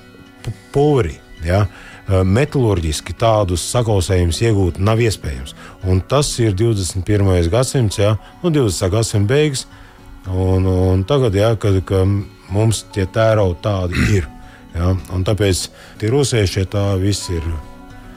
[0.75, 1.15] pulveri
[1.45, 1.65] ja?
[2.05, 5.55] Uh, metālurģiski tādus sakausējumus iegūt nav iespējams.
[5.89, 7.49] Un tas ir 21.
[7.49, 8.15] gadsimts, ja?
[8.43, 8.91] nu, 20.
[8.93, 9.65] gadsimta beigas.
[10.25, 12.09] Un, un tagad, ja, kad, kad
[12.53, 14.29] mums tie tēraudi tādi ir.
[14.75, 14.93] Ja?
[15.15, 15.67] Un tāpēc
[16.01, 17.45] tie rosēšie tā viss ir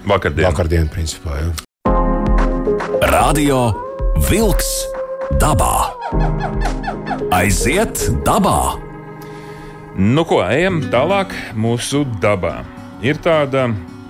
[0.08, 0.50] vakardiena.
[0.50, 1.52] Vakardien, principā, ja?
[3.08, 3.68] Radio
[4.28, 4.72] Wolks
[5.40, 5.97] dabā.
[7.34, 8.78] Aiziet dabā!
[9.98, 12.62] Nu, ko ejam tālāk mūsu dabā.
[13.04, 13.66] Ir tāda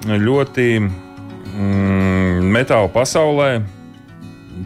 [0.06, 3.48] ļoti mm, metāla pasaulē,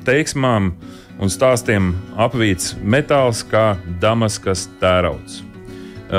[0.04, 0.74] teiksmām
[1.22, 5.40] un stāstiem apvīts metāls kā Damaskas tērauds.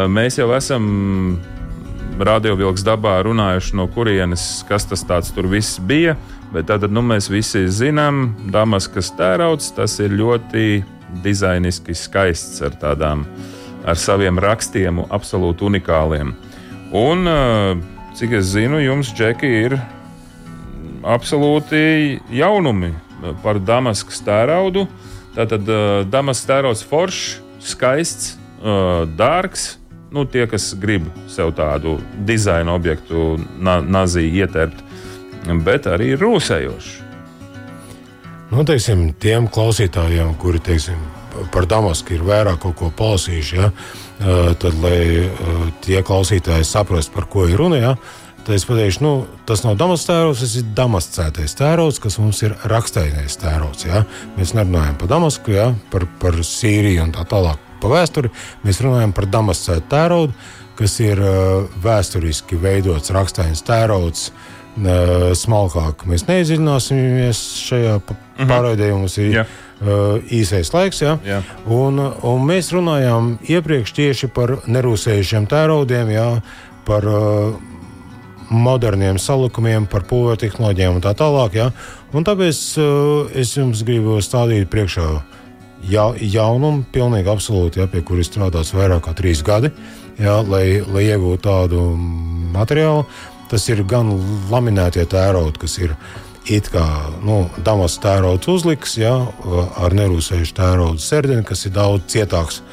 [0.09, 0.87] Mēs jau esam
[2.17, 6.17] radiovilks dabā runājuši, no kurienes kas tas tur viss bija.
[6.53, 10.83] Bet tad nu, mēs visi zinām, Damaskas tērauds tas ir ļoti
[11.23, 13.25] dizainiski skaists ar tādām,
[13.85, 16.33] ar saviem rakstiem, absolūti unikāliem.
[16.93, 17.29] Un,
[18.17, 19.77] cik es zinu, jums, Džeki, ir
[21.03, 22.93] absolūti jaunumi
[23.43, 24.87] par Damaskas tēraudu.
[25.37, 25.69] Tātad
[26.09, 28.35] Damaskas tērauds foršs, skaists,
[29.17, 29.73] dārgs
[30.13, 31.97] nu, tie, kas grib sev tādu
[32.27, 34.83] dizaina objektu, na, nazī ieterpt,
[35.65, 37.02] bet arī rūsējoši.
[38.53, 40.99] Nu, teiksim, tiem klausītājiem, kuri teiksim,
[41.53, 43.71] par Damasku ir vairāk kaut ko palasījuši, ja,
[44.61, 45.25] tad, lai
[45.81, 47.95] tie klausītāji saprastu, par ko ir runa, ja,
[48.43, 49.13] tad es pateikšu, nu,
[49.49, 53.87] tas nav Damasks tērots, tas ir Damascētais tērots, kas mums ir rakstainais tērots.
[53.89, 54.03] Ja.
[54.37, 58.29] Mēs nerunājam par Damasku, ja, par, par Sīriju un tā tālāk pa vēsturi,
[58.67, 60.37] mēs runājam par Damascētu tēraudu,
[60.77, 64.29] kas ir uh, vēsturiski veidots rakstains tērauds.
[64.29, 64.62] Uh,
[65.37, 67.97] smalkāk mēs neiedziļināsimies šajā
[68.37, 68.47] -hmm.
[68.49, 69.51] pārraidē, mums ir yeah.
[69.81, 71.01] uh, īsais laiks.
[71.01, 71.17] Ja?
[71.25, 71.43] Yeah.
[71.65, 76.27] Un, un mēs runājām iepriekš tieši par nerūsējušiem tēraudiem, ja?
[76.85, 77.53] par uh,
[78.49, 81.59] moderniem salikumiem, par pūļu tehnoloģijām un tā tālāk.
[81.61, 81.69] Ja?
[82.13, 85.07] Un tāpēc uh, es jums gribu stādīt priekšā
[85.89, 89.71] ja, jaunumu, pilnīgi absolūti, ja, pie kuras strādās vairāk kā trīs gadi,
[90.21, 91.85] ja, lai, lai iegūtu tādu
[92.53, 93.05] materiālu.
[93.53, 94.07] Tas ir gan
[94.49, 95.91] laminētie tērauti, kas ir
[96.49, 96.81] it kā
[97.21, 99.11] nu, damas tērauds uzliks, ja,
[99.77, 102.63] ar nerūsējušu tēraudu sērdeni, kas ir daudz cietāks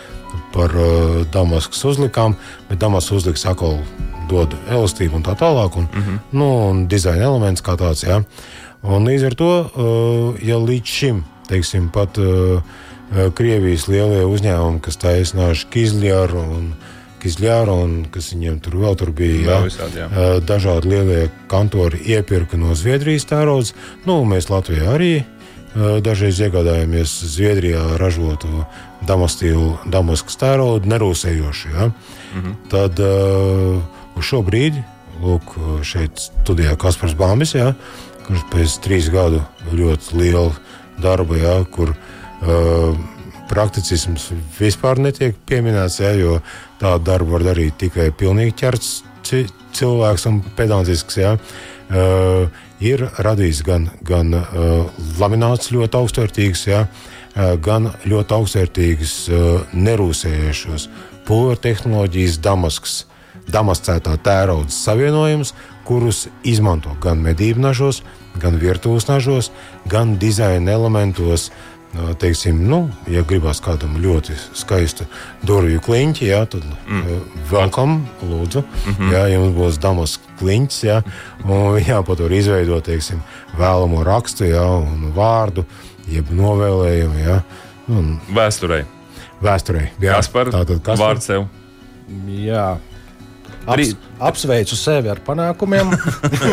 [0.55, 2.33] par uh, damaskas uzlikām,
[2.71, 3.77] bet damaskas uzliks atkal
[4.31, 6.19] dod elastību un tā tālāk, un, mm -hmm.
[6.33, 8.07] nu, un dizaina elements kā tāds.
[8.09, 8.23] Ja.
[8.83, 12.63] Un līdz ar to, uh, ja līdz šim, teiksim, pat uh,
[13.35, 16.75] Krievijas lielie uzņēmumi, kas taisnājuši Kizļāru un
[17.21, 19.43] Kizļāru, un kas viņiem tur vēl tur bija.
[19.45, 20.09] Jā, visādi, jā.
[20.47, 23.75] Dažādi lielie kantori iepirka no Zviedrijas tērauds.
[24.07, 25.13] Nu, mēs Latvijā arī
[26.03, 28.65] dažreiz iegādājāmies Zviedrijā ražotu
[29.07, 31.75] Damaskas tēraudu, nerūsējošu.
[31.75, 31.91] Ja?
[32.35, 32.57] Mhm.
[32.73, 33.79] Tad uh,
[34.19, 34.83] uz šo brīdi,
[35.23, 35.55] lūk,
[35.87, 37.75] šeit studijā Kaspars Bāmis, jā,
[38.27, 40.51] kurš pēc trīs gadu ļoti liela
[41.01, 42.99] darba, jā, kur uh,
[43.51, 46.41] prakticisms vispār netiek pieminēts, jā, jo
[46.81, 48.91] tādu darbu var darīt tikai pilnīgi ķerts
[49.77, 51.21] cilvēks un pedantisks.
[51.21, 51.37] Jā.
[51.91, 52.47] Uh,
[52.83, 54.89] ir radījis gan, gan uh,
[55.19, 60.87] lamināts ļoti augstvērtīgs, jā, uh, gan ļoti augstvērtīgs uh, nerūsējušos
[61.27, 63.01] pulveru tehnoloģijas Damaskas
[63.51, 65.55] damascētā tērauda savienojums,
[65.87, 68.03] kurus izmanto gan medību nažos,
[68.41, 69.51] gan virtuves nažos,
[69.91, 71.49] gan dizaina elementos.
[71.91, 75.09] Teiksim, nu, ja gribās kādam ļoti skaistu
[75.47, 77.25] durvju kliņķi, jā, tad mm.
[77.51, 78.63] welcome, lūdzu.
[78.63, 79.13] Mm -hmm.
[79.15, 81.01] Jā, jums būs damas kliņķis, jā,
[81.45, 83.23] un jā, pat var izveidot, teiksim,
[83.59, 85.65] vēlamo rakstu, jā, un vārdu,
[86.07, 87.41] jeb novēlējumu, jā.
[87.89, 88.85] Un, vēsturē.
[89.43, 90.15] Vēsturē, jā.
[90.15, 91.07] Kaspar, Tātad, Kaspar.
[91.09, 91.49] vārds sev.
[92.29, 92.79] Jā,
[93.69, 95.93] Aps, apsveicu sevi ar panākumiem.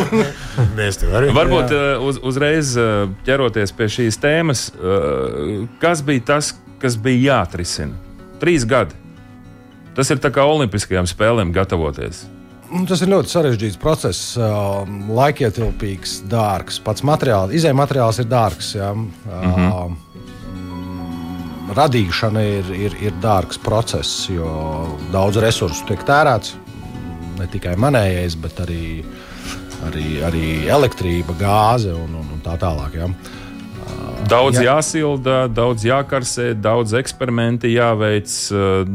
[0.78, 1.32] Mēs tev arī.
[1.36, 1.72] Varbūt.
[1.72, 7.96] Uh, uz, uzreiz uh, ķeroties pie šīs tēmas, uh, kas bija tas, kas bija jāatrisina?
[8.42, 8.98] Trīs gadi.
[9.98, 12.28] Tas ir kā Olimpiskajām spēlēm gatavoties.
[12.68, 16.82] Nu, tas ir ļoti sarežģīts process, laikietilpīgs, dārgs.
[16.84, 18.74] Pats materiāls, izējai materiāls ir dārgs.
[18.76, 18.92] Ja.
[18.94, 19.96] Mm -hmm.
[21.78, 24.52] Radīšana ir, ir, ir dārgs process, jo
[25.12, 26.67] daudz resursu tiek tērēts
[27.40, 28.84] ne tikai manējais, bet arī,
[29.88, 32.98] arī, arī elektrība, gāze un, un, un tā tālāk.
[33.00, 33.12] Ja.
[34.28, 34.74] Daudz Jā.
[34.74, 38.34] jāsilda, daudz jākarsē, daudz eksperimentu jāveic,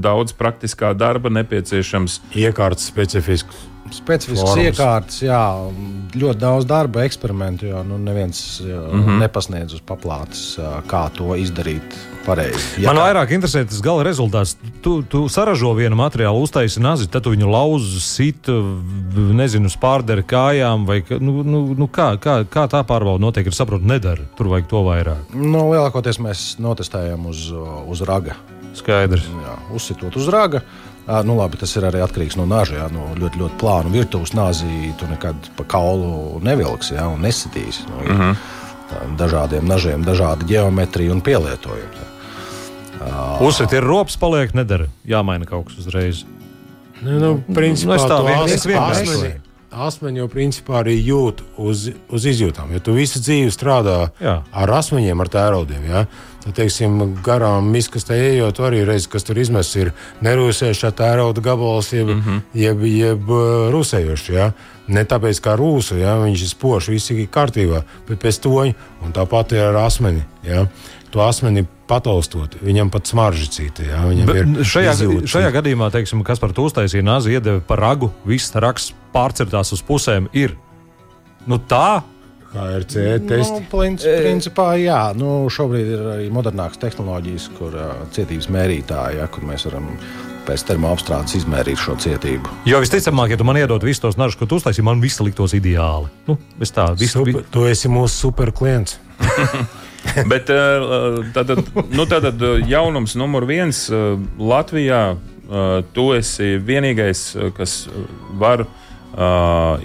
[0.05, 2.19] daudz praktiskā darba nepieciešams.
[2.37, 3.72] Iekārtas specifisks.
[3.93, 5.41] Specifisks iekārtas, jā,
[6.17, 9.21] ļoti daudz darba, eksperimentu, jo nu, neviens mm -hmm.
[9.21, 12.83] nepasniedz uz paplātes, kā to izdarīt pareizi.
[12.83, 13.07] Ja Man kā...
[13.09, 14.57] vairāk interesē tas gala rezultāts.
[14.83, 18.49] Tu, tu saražo vienu materiālu, uztaisi nazi, tad tu viņu lauzi, sit,
[19.43, 23.47] nezinu, spārderi kājām, vai nu, nu, nu, kā, kā, kā tā pārbauda notiek.
[23.47, 24.23] Es saprotu, nedara.
[24.39, 25.35] Tur vajag to vairāk.
[25.35, 27.51] Nu, lielākoties mēs notestējam uz,
[27.89, 28.39] uz raga.
[28.77, 29.27] Skaidrs.
[29.29, 30.63] Jā, uzsitot uz raga.
[31.07, 32.77] Nu, labi, tas ir arī atkarīgs no naža.
[32.85, 37.89] Jā, no ļoti, ļoti plāna virtuves nāzī tu nekad pa kaulu nevilksi jā, un nesitīsi.
[37.91, 38.37] Nu, mm -hmm.
[39.17, 42.11] Dažādiem nažiem, dažāda geometrija un pielietojumi.
[43.41, 44.87] Uzsver ir rops, paliek nedara.
[45.07, 46.25] Jāmaina kaut kas uzreiz.
[47.03, 49.41] Nu, nu, principā, nu, tā vienkārši
[49.73, 52.73] asmeņi jau principā arī jūt uz, uz izjūtām.
[52.75, 54.43] Ja tu visu dzīvi strādā Jā.
[54.53, 59.77] ar asmeņiem, ar tērodiem, ja, tad, teiksim, garām miskastē ejot, arī reiz, kas tur izmests,
[59.79, 59.93] ir
[60.25, 62.41] nerūsējušā tēroda gabals, jeb, mm -hmm.
[62.55, 63.35] jeb, jeb
[63.75, 64.31] rusējošs.
[64.33, 64.53] Ja.
[64.89, 68.75] Ne tāpēc, kā rūsa, ja, viņš ir spožs, viss ir kārtībā, bet pēc toņa,
[69.05, 70.25] un tāpat ir ar asmeni.
[70.43, 70.67] Ja.
[71.13, 73.83] To asmeni pataustot, viņam pat smarža cita.
[73.85, 74.01] Ja,
[74.65, 75.29] šajā, izjūta.
[75.29, 79.83] šajā gadījumā, teiksim, kas par to uztaisīja nāzi, iedeva par ragu, viss raksts pārcertās uz
[79.83, 80.57] pusēm ir.
[81.47, 82.03] Nu, tā
[82.53, 83.55] HRC testi.
[83.55, 89.29] Nu, plinc, principā, jā, nu, šobrīd ir arī modernākas tehnoloģijas, kur uh, cietības mērītāji, ja,
[89.33, 89.89] kur mēs varam
[90.47, 92.51] pēc termoapstrādes izmērīt šo cietību.
[92.69, 95.55] Jo visticamāk, ja tu man iedod visus tos nažus, ko tu uztaisīji, man viss liktos
[95.57, 96.11] ideāli.
[96.29, 96.37] Nu,
[96.67, 97.47] tā, visu, super, vi...
[97.55, 98.99] Tu esi mūsu super klients.
[100.31, 101.63] Bet tātad,
[101.95, 103.85] nu, tātad jaunums numur viens
[104.39, 105.03] Latvijā.
[105.95, 107.21] Tu esi vienīgais,
[107.55, 107.85] kas
[108.41, 108.65] var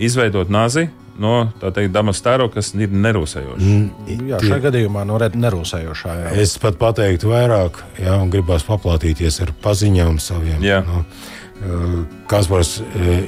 [0.02, 0.88] izveidot nazi
[1.22, 3.64] no teikt, damas tēro, kas ir nerūsējoša.
[3.64, 6.20] Mm, jā, šajā gadījumā no nerūsējošā.
[6.22, 6.36] Jā.
[6.44, 10.64] Es pat pateiktu vairāk, jā, un gribās paplatīties ar paziņām saviem.
[10.66, 10.84] Jā.
[10.88, 11.04] Nu,
[12.30, 12.76] Kaspars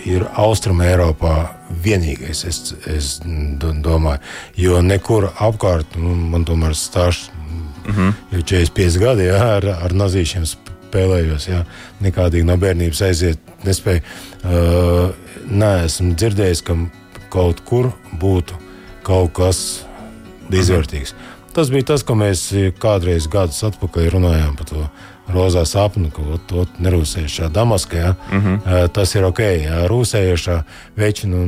[0.06, 1.50] ir Austrum Eiropā
[1.82, 4.20] vienīgais, es, es domāju,
[4.54, 7.32] jo nekur apkārt nu, man tomēr stāsts
[7.88, 8.14] mm -hmm.
[8.32, 11.50] jau 45 gadi jā, ar, ar nazīšiem spēlējos.
[11.50, 11.64] Jā.
[12.02, 14.02] Nekādīgi no bērnības aiziet nespēju.
[14.44, 15.10] Uh,
[15.50, 16.78] nē, esmu dzirdējis, ka
[17.30, 18.58] kaut kur būtu
[19.04, 19.60] kaut kas
[20.50, 21.14] izvērtīgs.
[21.14, 21.36] Mhm.
[21.54, 22.44] Tas bija tas, ko mēs
[22.80, 24.84] kādreiz gadus atpakaļ runājām par to
[25.34, 27.98] rozā sapni, ko to nerūsējušā Damaskā.
[27.98, 28.16] Ja?
[28.32, 28.88] Mm -hmm.
[28.94, 30.64] Tas ir ok, ja rūsējušā
[30.96, 31.46] veči nu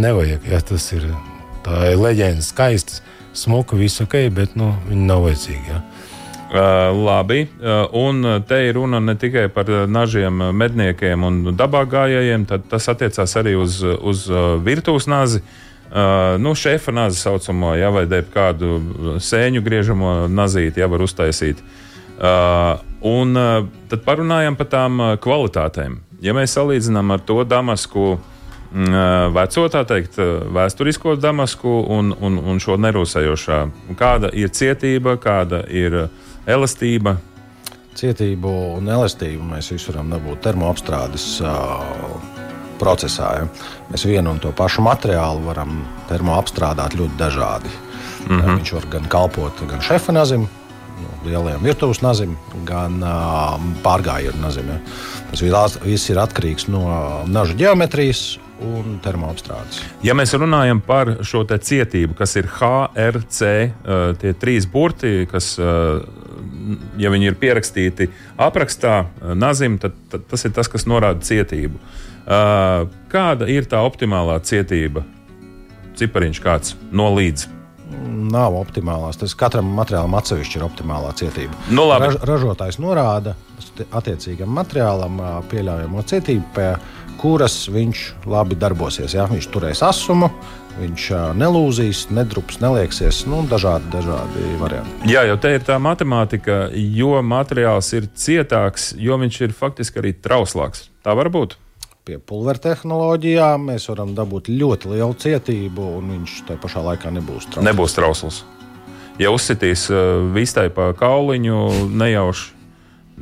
[0.00, 0.40] nevajag.
[0.50, 0.60] Ja?
[0.60, 1.02] Tas ir,
[1.66, 5.68] ir leģenda, skaists, smuka, viss ok, bet nu, viņi nav vajadzīgi.
[5.68, 5.82] Ja?
[6.52, 6.58] Uh,
[6.92, 12.66] labi, uh, un te ir runa ne tikai par nažiem, medniekiem un dabā gājējiem, tad
[12.68, 14.26] tas attiecās arī uz, uz
[14.60, 15.40] virtuves nāzi.
[15.92, 18.82] Uh, nu, šefa nāzi saucamo, ja, vai kādu
[19.16, 21.64] sēņu griežamo nazīti, ja var uztaisīt.
[22.20, 25.98] Uh, Un uh, tad parunājam par tām uh, kvalitātēm.
[26.22, 28.12] Ja mēs salīdzinām ar to Damasku,
[28.70, 30.20] mm, uh, veco, tā teikt,
[30.54, 33.58] vēsturisko Damasku un, un, un šo nerūsējošā,
[33.98, 36.04] kāda ir cietība, kāda ir
[36.46, 37.16] elastība?
[37.98, 41.26] Cietību un elastību mēs visi varam dabūt termoapstrādes
[42.80, 43.28] procesā.
[43.36, 43.46] Ja.
[43.92, 47.70] Mēs vienu un to pašu materiālu varam termoapstrādāt ļoti dažādi.
[48.28, 48.56] Mm -hmm.
[48.56, 50.48] Viņš var gan kalpot gan šefa nazim,
[51.02, 54.68] nu, lielajam virtuves nazim, gan uh, pārgājienu nazim.
[54.68, 54.78] Ja.
[55.30, 58.38] Tas viss ir atkarīgs no naža ģeometrijas.
[60.02, 63.40] Ja mēs runājam par šo cietību, kas ir HRC,
[64.20, 65.58] tie trīs burti, kas,
[67.00, 68.08] ja viņi ir pierakstīti
[68.40, 69.06] aprakstā,
[69.38, 71.80] nazim, tad, tad tas ir tas, kas norāda cietību.
[73.12, 75.04] Kāda ir tā optimālā cietība?
[75.98, 77.48] Cipariņš kāds no līdz.
[78.32, 79.18] Nav optimālās.
[79.20, 81.58] Tas katram materiālam atsevišķi ir optimālā cietība.
[81.74, 82.08] Nu, labi.
[82.08, 83.34] Raž, ražotājs norāda
[83.92, 85.20] attiecīgam materiālam
[85.50, 86.70] pieļaujamo cietību, pie
[87.20, 89.14] kuras viņš labi darbosies.
[89.16, 89.26] Ja?
[89.30, 90.30] Viņš turēs asumu,
[90.78, 91.08] viņš
[91.38, 93.24] nelūzīs, nedrups, nelieksies.
[93.30, 95.10] Nu, dažādi, dažādi varianti.
[95.10, 100.14] Jā, jau te ir tā matemātika, jo materiāls ir cietāks, jo viņš ir faktiski arī
[100.16, 100.88] trauslāks.
[101.02, 101.58] Tā var būt
[102.02, 107.46] pie pulveru tehnoloģijām, mēs varam dabūt ļoti lielu cietību, un viņš tajā pašā laikā nebūs
[107.46, 107.68] trausls.
[107.68, 108.40] Nebūs trausls.
[109.22, 111.60] Ja uzsitīs uh, vistai pa kauliņu,
[111.94, 112.61] nejauši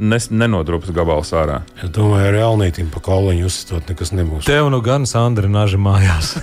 [0.01, 1.61] nes, nenodrups gabals ārā.
[1.81, 4.49] Es domāju, ar Elnītim pa kauliņu uzsitot nekas nebūs.
[4.49, 6.35] Tev nu gan Sandra naži mājās.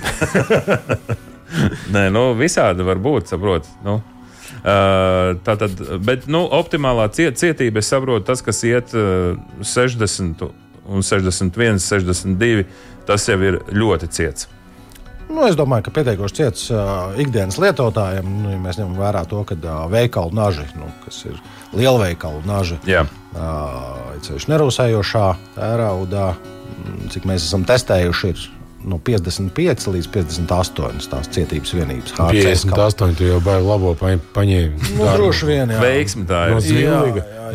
[1.96, 3.67] Nē, nu visādi var būt, saprot.
[3.86, 4.00] Nu.
[4.58, 10.43] Uh, tā tad, bet nu, optimālā ciet, cietība, es saprotu, tas, kas iet uh, 60
[10.88, 12.67] un 61, 62,
[13.08, 14.48] tas jau ir ļoti ciets.
[15.28, 19.42] Nu, es domāju, ka pietiekoši ciets uh, ikdienas lietotājiem, nu, ja mēs ņemam vērā to,
[19.48, 21.42] ka uh, veikalu naži, nu, kas ir
[21.76, 25.26] lielveikalu naži, uh, ceļš nerūsējošā
[25.58, 26.30] tēraudā,
[27.12, 28.46] cik mēs esam testējuši, ir
[28.86, 32.13] no 55 līdz 58 tās cietības vienības.
[32.18, 34.92] 58 jau baigi labo paņēma.
[34.98, 35.82] Nu, droši vien, jā.
[35.82, 36.58] Veiksmi tā ir.
[36.58, 37.00] No jā,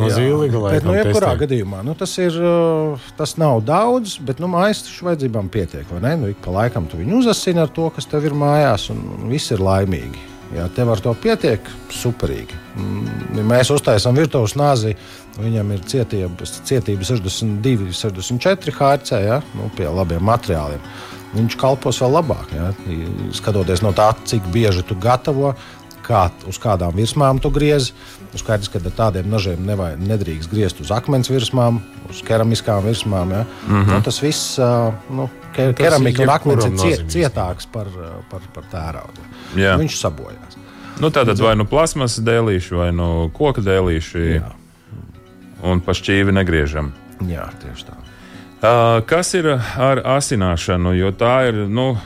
[0.00, 4.50] no zīliga bet, nu, jebkurā gadījumā, nu, tas, ir, uh, tas nav daudz, bet nu,
[4.52, 5.88] mājas taču vajadzībām pietiek.
[6.02, 9.54] Nu, ik pa laikam tu viņu uzasini ar to, kas tev ir mājās, un, viss
[9.54, 10.28] ir laimīgi.
[10.52, 11.64] Ja tev ar to pietiek,
[11.96, 12.58] superīgi.
[12.76, 14.92] Mm, ja mēs uztaisām virtuves nāzi,
[15.38, 19.40] viņam ir cietība, cietība 62, 64 HC, ja?
[19.56, 20.84] nu, pie labiem materiāliem
[21.34, 22.52] viņš kalpos vēl labāk.
[22.56, 22.72] Ja?
[23.36, 25.54] Skatoties no tā, cik bieži tu gatavo,
[26.06, 27.94] kā, uz kādām virsmām tu griezi.
[28.32, 33.30] Nu, skaidrs, ka ar tādiem nevajag, nedrīkst griezt uz akmens virsmām, uz keramiskām virsmām.
[33.30, 33.44] Ja?
[33.66, 33.92] Mm -hmm.
[33.92, 34.58] nu, tas viss,
[35.10, 37.86] nu, ke, keramika un akmens ir cie, cietāks par,
[38.30, 39.30] par, par tērauda.
[39.56, 39.78] Yeah.
[39.78, 40.58] Viņš sabojās.
[41.00, 44.18] Nu, tātad vai nu plasmas dēlīši, vai nu koka dēlīši.
[44.34, 44.52] Jā.
[45.62, 46.92] Un pa šķīvi negriežam.
[47.28, 47.96] Jā, tieši tā.
[49.06, 50.94] Kas ir ar asināšanu?
[50.94, 51.64] Jo tā ir.
[51.66, 51.96] Nu,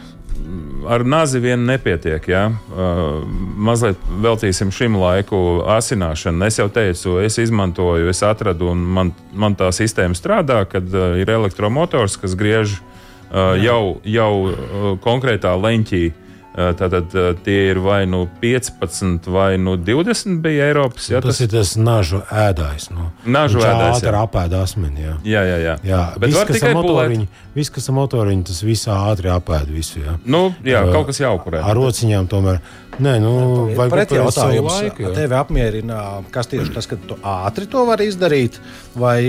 [0.88, 2.28] ar nazi vien nepietiek.
[2.32, 2.46] Ja?
[2.48, 3.26] Uh,
[3.60, 6.46] mazliet veltīsim šim laiku asināšanu.
[6.46, 11.18] Es jau teicu, es izmantoju, es atradu, un man, man tā sistēma strādā, kad uh,
[11.20, 16.25] ir elektromotors, kas griež uh, jau, jau uh, konkrētā leņķī uh,
[16.56, 17.12] Tātad
[17.44, 21.10] tie ir vai nu 15, vai nu 20 bija Eiropas.
[21.12, 22.88] Jā, tas, tas ir tas nažu ēdājs.
[22.96, 23.10] Nu.
[23.28, 24.00] Nažu ēdājs.
[24.00, 25.04] Tā ir apēda asmeni.
[25.04, 25.58] Jā, jā, jā.
[25.66, 25.76] jā.
[25.84, 26.00] jā.
[26.16, 30.00] Bet viss, kas ar motoriņu, viss, kas ar motoriņu, tas visā ātri apēda visu.
[30.00, 31.60] Jā, nu, jā uh, kaut kas jaukurē.
[31.60, 32.64] Ar rociņām tomēr.
[33.04, 33.36] Nē, nu,
[33.76, 35.10] vai pret jautājumu laiku?
[35.12, 38.56] Tevi apmierina, kas tieši tas, ka tu ātri to vari izdarīt,
[38.96, 39.20] vai,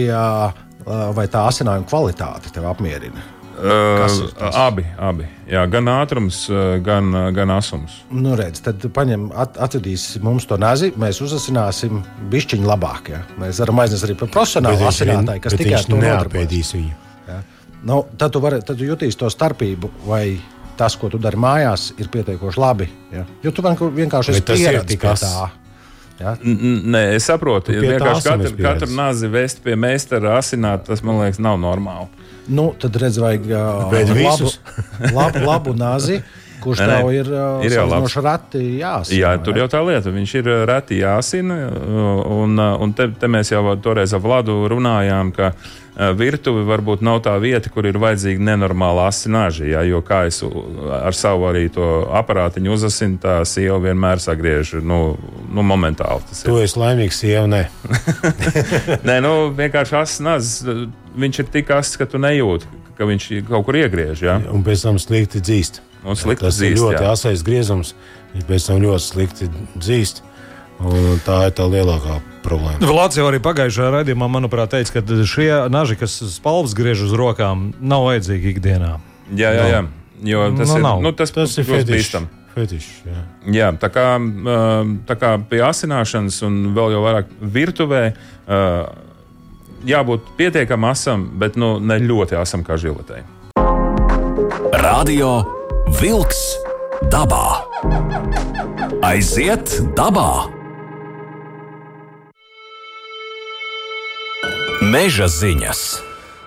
[0.88, 3.34] vai tā asinājuma kvalitāte tevi apmierina?
[3.58, 5.26] Uh, abi, abi.
[5.50, 6.44] Jā, gan ātrums,
[6.86, 8.02] gan, gan asums.
[8.14, 13.14] Nu, redz, tad paņem, at, atvedīs mums to nazi, mēs uzasināsim bišķiņu labāk.
[13.16, 13.24] Ja?
[13.42, 16.98] Mēs varam aiznest arī par profesionālu asinātāju, kas tikai to neapēdīs viņu.
[17.28, 17.40] Ja?
[17.88, 20.24] Nu, tad, tu vari, tad tu jutīsi to starpību, vai
[20.78, 22.90] tas, ko tu dari mājās, ir pietiekoši labi.
[23.14, 23.26] Ja?
[23.44, 25.50] Jo tu vienkārši esi pieredzējis pie tā.
[26.20, 26.34] Ja?
[26.42, 31.40] Nē, es saprotu, ka vienkārši katru, katru nazi vest pie meistara asināt, tas man liekas,
[31.44, 32.10] nav normāli.
[32.48, 34.52] Nu, tad redz, vajag uh, labu,
[35.18, 36.22] labu, labu nazi.
[36.58, 38.16] Kurš nē, tev ir, uh, ir jau labs.
[38.18, 40.14] Reti jāsina, jā, tur jau tā lieta.
[40.16, 41.58] Viņš ir reti jāsina.
[42.34, 45.52] Un, un te, te mēs jau toreiz ar Vladu runājām, ka
[45.98, 49.66] virtuve varbūt nav tā vieta, kur ir vajadzīga nenormāla asināža.
[49.66, 55.18] Ja, jo kā es ar savu arī to aparātiņu uzasinu, tā sieva vienmēr sagriež nu,
[55.50, 56.38] nu, momentāli.
[56.44, 57.48] Tu esi laimīgs, sieva.
[57.50, 57.64] Nē,
[59.10, 60.86] nē nu, vienkārši asināžas
[61.18, 64.22] viņš ir tik asts, ka tu nejūti, ka viņš kaut kur iegriež.
[64.28, 64.38] Ja?
[64.54, 65.82] Un pēc tam slikti dzīst.
[66.08, 67.12] Tas dzīst, ir ļoti jā.
[67.12, 67.96] asais griezums,
[68.36, 70.27] viņš pēc tam ļoti slikti dzīst.
[70.78, 72.80] Un tā ir tā lielākā problēma.
[72.86, 77.72] Vlads jau arī pagājušajā raidījumā, manuprāt, teica, ka šie naži, kas spalvas griež uz rokām,
[77.82, 78.98] nav vajadzīgi ikdienā.
[79.34, 79.86] Jā, jā, jā.
[80.28, 81.02] Jo tas, no, nu, ir, nav.
[81.06, 82.20] nu, tas, tas ir fetišs.
[82.58, 83.20] Fetiš, jā.
[83.54, 84.06] jā, tā kā,
[85.06, 88.02] tā kā pie asināšanas un vēl jau vairāk virtuvē
[89.86, 93.22] jābūt pietiekami asam, bet nu, ne ļoti asam kā žiletei.
[94.82, 95.40] Radio
[96.02, 96.44] Wolks
[97.14, 97.62] dabā.
[99.06, 100.57] Aiziet dabā!
[104.88, 105.80] Meža ziņas!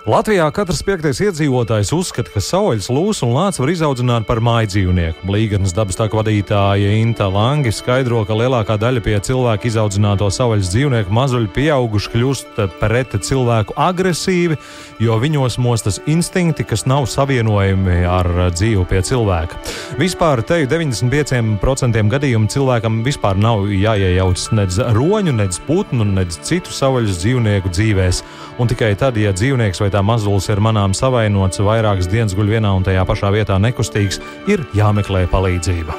[0.09, 5.27] Latvijā katrs piektais iedzīvotājs uzskata, ka saules lūsu un lācis var izaudzināt par mājdzīvnieku.
[5.29, 11.13] Līgarnas dabas tā vadītāja Inta Langi skaidro, ka lielākā daļa pie cilvēka izaudzināto saules dzīvnieku
[11.13, 14.57] mazuļu pieauguši kļūst pret cilvēku agresīvi,
[15.05, 19.61] jo viņos mostas instinkti, kas nav savienojami ar dzīvi pie cilvēka.
[20.01, 27.21] Vispār te 95% gadījumu cilvēkam vispār nav jāiejaucas nedz roņu, nedz putnu, nedz citu savvaļas
[27.21, 28.25] dzīvnieku dzīvēs.
[28.61, 32.73] Un tikai tad, ja dzīvnieks vai tā mazulis ir manām savainots, vairākas dienas guļ vienā
[32.77, 34.21] un tajā pašā vietā nekustīgs,
[34.51, 35.97] ir jāmeklē palīdzība.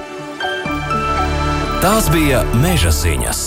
[1.81, 3.41] Tās bija meža ziņas.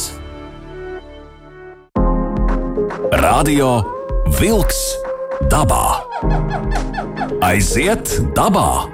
[3.24, 3.76] Radio
[4.40, 4.80] Wolks
[5.53, 6.03] dabā.
[7.45, 8.93] Aiziet dabā!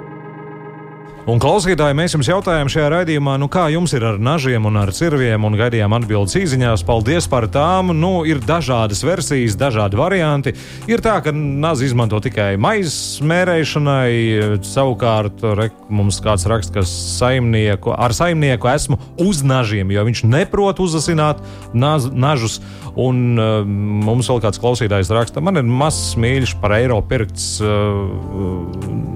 [1.29, 4.89] Un, klausītāji, mēs jums jautājām šajā raidījumā, nu kā jums ir ar nažiem un ar
[4.95, 6.81] cirviem, un gaidījām atbildes īsiņās.
[6.87, 7.91] Paldies par tām.
[7.93, 10.55] Nu, ir dažādas versijas, dažādi varianti.
[10.89, 14.57] Ir tā, ka nazi izmanto tikai maizes mērēšanai.
[14.65, 20.81] Savukārt, re, mums kāds raksta, ka saimnieku, ar saimnieku esmu uz nažiem, jo viņš neprot
[20.81, 21.45] uzasināt
[21.77, 22.57] naz, nažus.
[22.99, 28.09] Un uh, mums vēl kāds klausītājs raksta, man ir mazs mīļš par eiro pirkts uh,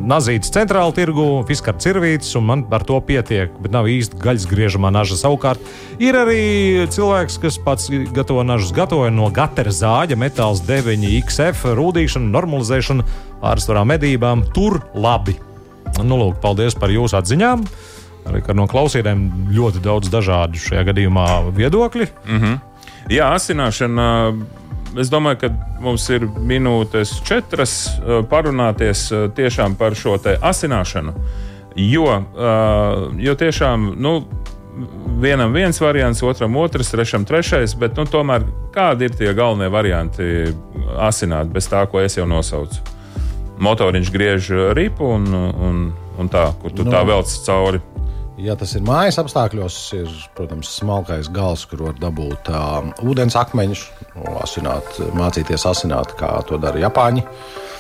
[0.08, 4.92] nazīts centrāla tirgu, fiskara cirvītis, un man par to pietiek, bet nav īsti gaļas griežamā
[4.92, 5.18] naža.
[5.20, 5.62] Savukārt
[6.04, 12.32] ir arī cilvēks, kas pats gatavo nažus, gatavoja no gatera zāģa, metāls 9, XF, rūdīšana,
[12.36, 13.06] normalizēšana,
[13.44, 14.44] pārsvarā medībām.
[14.56, 15.38] Tur labi.
[16.04, 17.64] Nu, lūk, paldies par jūsu atziņām.
[18.26, 22.08] Arī no klausītājiem ļoti daudz dažādu šajā gadījumā viedokļu.
[22.26, 22.62] Mm -hmm.
[23.14, 24.08] Jā, asināšana.
[25.00, 25.50] Es domāju, ka
[25.84, 28.00] mums ir minūtes četras
[28.32, 31.14] parunāties tiešām par šo asināšanu.
[31.76, 32.24] Jo,
[33.20, 34.22] jo tiešām, nu,
[35.20, 38.46] vienam viens variants, otram otrs, trešam trešais, bet nu, tomēr
[38.76, 40.30] kādi ir tie galvenie varianti
[41.04, 42.80] asināt bez tā, ko es jau nosaucu?
[43.60, 45.84] Motoriņš griež ripu un, un,
[46.20, 46.96] un tā, kur tu no.
[46.96, 47.84] tā velc cauri
[48.36, 53.86] Ja tas ir mājas apstākļos, ir, protams, smalkais gals, kur var dabūt uh, ūdens akmeņus,
[54.44, 57.24] asināt, mācīties asināt, kā to dara Japāņi.
[57.24, 57.75] Uh,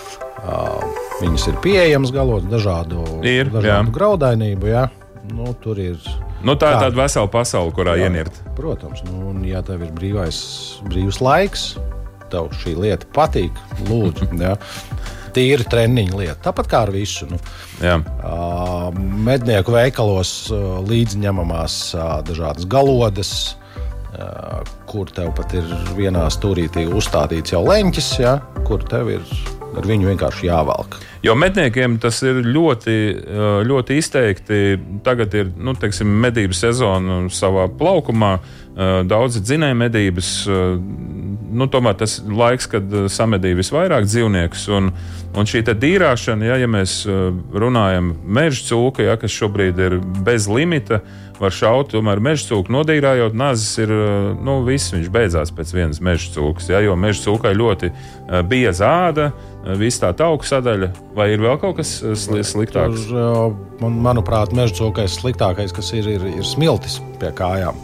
[1.21, 4.69] viņas ir pieejamas galos, dažādu, ir, dažādu graudainību.
[4.71, 4.88] Ja?
[5.33, 5.97] Nu, tur ir.
[6.45, 8.38] Nu, tā ir tā tāda vesela pasaule, kurā jā, ienirt.
[8.57, 10.38] Protams, nu, un, ja tev ir brīvais,
[10.86, 11.67] brīvs laiks,
[12.33, 13.57] tev šī lieta patīk,
[13.89, 14.29] lūdzu.
[14.45, 14.55] ja?
[15.36, 16.38] tīra treniņa lieta.
[16.47, 17.27] Tāpat kā ar visu.
[17.27, 17.39] Nu,
[17.81, 17.97] Jā.
[17.99, 23.33] uh, mednieku veikalos uh, līdziņemamās uh, dažādas galodas.
[24.15, 25.65] Uh, kur tev pat ir
[25.97, 29.25] vienā stūrītī uzstādīts jau leņķis, ja, kur tev ir
[29.78, 30.99] ar viņu vienkārši jāvelk.
[31.26, 32.97] Jo medniekiem tas ir ļoti,
[33.65, 34.61] ļoti izteikti.
[35.05, 38.38] Tagad ir nu, teiksim, medību sezona savā plaukumā.
[39.07, 40.32] Daudzi dzinēja medības.
[41.55, 44.65] Nu, tomēr tas ir laiks, kad samedīja visvairāk dzīvniekus.
[44.76, 44.91] Un,
[45.36, 51.01] un šī dīrāšana, ja, ja mēs runājam meža cūka, ja, kas šobrīd ir bez limita,
[51.39, 53.91] var šaut, tomēr meža cūku nodīrājot, nazis ir,
[54.45, 57.91] nu, viss viņš beidzās pēc vienas meža cūkas, ja, jo meža cūkai ļoti
[58.49, 59.32] bieza āda,
[59.74, 63.07] viss tā tauku sadaļa, vai ir vēl kaut kas sliktāks?
[63.09, 67.78] Tur, man, manuprāt, meža cūkais sliktākais, kas ir, ir, ir smiltis pie kājām,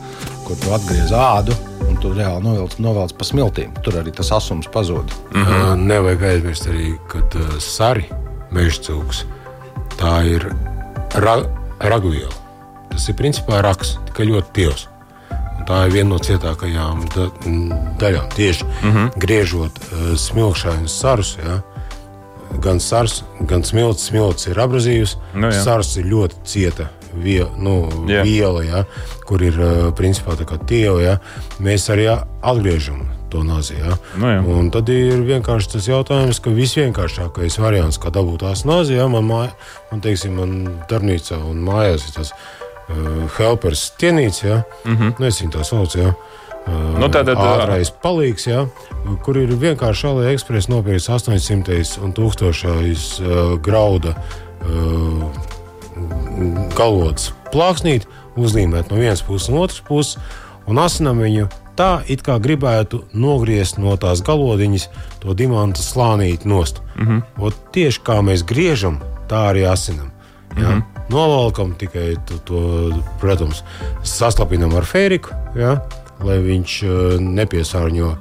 [0.45, 1.57] kur tu atgriez ādu.
[1.89, 3.73] Un tu reāli novelc, novelc pa smiltīm.
[3.83, 5.11] Tur arī tas asums pazūd.
[5.33, 5.87] Mm -hmm.
[5.89, 8.05] Nevajag aizmirst arī, ka uh, sari
[8.51, 9.25] meža cūks
[9.97, 10.45] tā ir
[11.15, 11.41] ra
[11.79, 12.31] ragviela.
[12.91, 14.87] Tas ir principā raks, tikai ļoti tievs.
[15.31, 17.27] Un tā ir viena no cietākajām da
[18.01, 18.29] daļām.
[18.35, 19.11] Tieši mm -hmm.
[19.17, 21.37] griežot uh, smilšainus sarus.
[21.43, 21.61] Ja,
[22.63, 24.09] gan sars, gan smilts.
[24.09, 25.63] Smilts ir abrazīvs, nu, jā.
[25.63, 28.23] sars ir ļoti cieta vie, nu, yeah.
[28.23, 28.83] viela, ja,
[29.27, 31.01] kur ir uh, principā tā kā tieva.
[31.03, 31.17] Ja,
[31.63, 33.77] mēs arī atgriežam to nazi.
[33.79, 33.95] Ja.
[34.19, 39.07] Nu, un tad ir vienkārši tas jautājums, ka visvienkāršākais variants, kā dabūt tās nazi, ja,
[39.11, 39.53] man, māja,
[39.91, 40.57] man, teiksim, man
[40.91, 45.15] darbnīcā un mājās ir tas uh, helpers tienīts, ja, mm -hmm.
[45.19, 45.99] nu, es viņu tā saucu.
[45.99, 46.13] Ja.
[46.69, 48.65] Nu, tātad, ātrais palīgs, ja,
[49.25, 55.25] kur ir vienkārši AliExpress nopirkts 800 un 1000 uh, grauda uh,
[56.77, 58.05] galodas plāksnīt,
[58.39, 60.19] uzlīmēt no vienas puses un otras puses,
[60.69, 64.87] un asinam viņu tā, it kā gribētu nogriezt no tās galodiņas
[65.23, 66.81] to dimanta slānīti nost.
[66.95, 67.21] Mm -hmm.
[67.45, 70.11] Ot, tieši kā mēs griežam, tā arī asinam.
[70.57, 70.69] Ja?
[70.69, 70.83] Mm -hmm.
[71.09, 72.59] Novalkam tikai to, to,
[73.19, 73.63] protams,
[74.03, 75.81] saslapinam ar fēriku, ja?
[76.23, 78.13] Lai viņš uh, nepiesārņo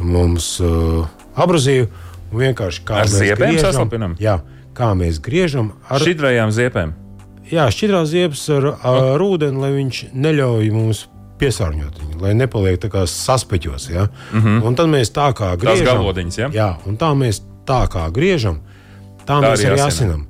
[0.00, 1.88] mums uh, abrazīvu.
[2.30, 4.16] Vienkārši kā ar ziepēm saslapinam.
[4.22, 4.38] Jā,
[4.76, 6.92] kā mēs griežam ar Šķidrajām ziepēm.
[7.50, 11.08] jā, šķidrās ziepes ar, ar ūdeni, lai viņš neļauj mums
[11.40, 13.90] piesārņot viņu, lai nepaliek tā kā saspeķos.
[13.90, 14.08] Ja?
[14.32, 14.66] Mm -hmm.
[14.66, 15.86] Un tad mēs tā kā griežam.
[15.86, 16.50] galvodiņas, ja?
[16.54, 18.60] Jā, un tā mēs tā kā griežam,
[19.24, 20.26] tā, tā mēs arī arī asinam.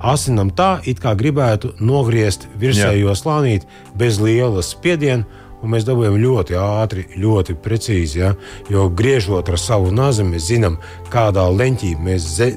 [0.00, 0.50] asinam.
[0.50, 5.24] Tā, it kā gribētu nogriezt virsējo slānīti bez lielas spiediena,
[5.62, 8.20] un mēs dabūjam ļoti ātri, ļoti precīzi.
[8.22, 8.34] Ja?
[8.72, 10.78] Jo griežot ar savu nazi, mēs zinām,
[11.12, 12.50] kādā leņķī mēs ze,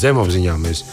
[0.00, 0.84] zemapziņā mēs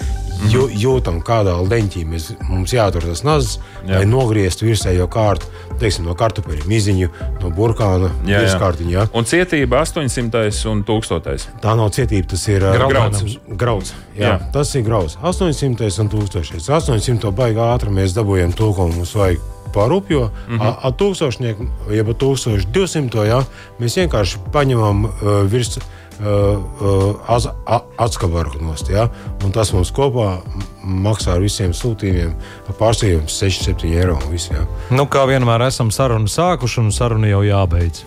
[0.50, 4.00] jū, jūtam, kādā leņķī mēs, mums jātur tas nazis, Jā.
[4.00, 5.50] lai nogrieztu virsējo kārtu,
[5.82, 7.10] teiksim, no kartupeļa miziņu,
[7.44, 8.92] no burkāna virskārtiņa.
[8.96, 9.06] Ja?
[9.18, 11.48] Un cietība 800 un 1000.
[11.62, 13.24] Tā nav cietība, tas ir Grauds.
[13.50, 13.94] grauds.
[14.16, 14.34] Jā, Jā.
[14.34, 14.52] jā.
[14.56, 15.18] Tas ir grauds.
[15.22, 16.62] 800 un 1000.
[16.70, 20.30] 800 baigā ātri mēs dabūjām to, ko mums vajag par upju.
[20.50, 20.76] Mm -hmm.
[20.82, 21.56] Ar 1000,
[21.92, 23.44] jeb 1200, jā,
[23.80, 25.12] mēs vienkārši paņemam uh,
[25.52, 25.78] virs.
[26.22, 28.90] Uh, uh, atskabaru nost.
[28.90, 29.10] Ja?
[29.44, 30.38] Un Tas mums kopā
[30.86, 32.36] maksā ar visiem sūtījumiem
[32.80, 34.20] pārstāvjiem 6-7 eiro.
[34.26, 34.68] un Visu, ja?
[34.90, 38.04] Nu, kā vienmēr esam sarunu sākuši, un saruna jau jābeidz.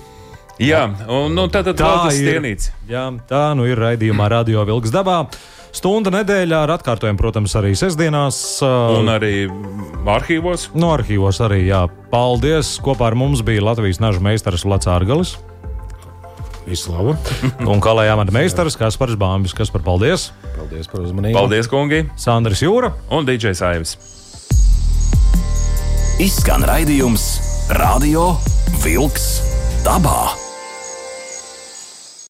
[0.62, 2.70] Jā, un nu, tā tad vēl tas stienīts.
[2.86, 5.24] Jā, tā nu ir raidījumā Radio Vilks dabā.
[5.74, 8.36] Stunda nedēļā ar atkārtojumu, protams, arī sestdienās.
[8.62, 9.48] uh, Un arī
[10.06, 10.68] arhīvos.
[10.78, 11.84] No arhīvos arī, jā.
[12.12, 12.76] Paldies!
[12.84, 15.34] Kopā ar mums bija Latvijas naža meistars Lats Ārgalis
[16.64, 17.16] Visu labu!
[17.72, 19.52] un kalējā amata meistars Kaspars Bāmbis.
[19.56, 20.30] Kas par paldies?
[20.54, 21.36] Paldies par uzmanību.
[21.36, 22.04] Paldies, kungi!
[22.22, 22.94] Sandrs Jūra.
[23.12, 23.96] Un DJs Aivis.
[26.22, 27.26] Izskan raidījums
[27.74, 28.30] Radio
[28.84, 29.26] Vilks
[29.82, 30.30] dabā.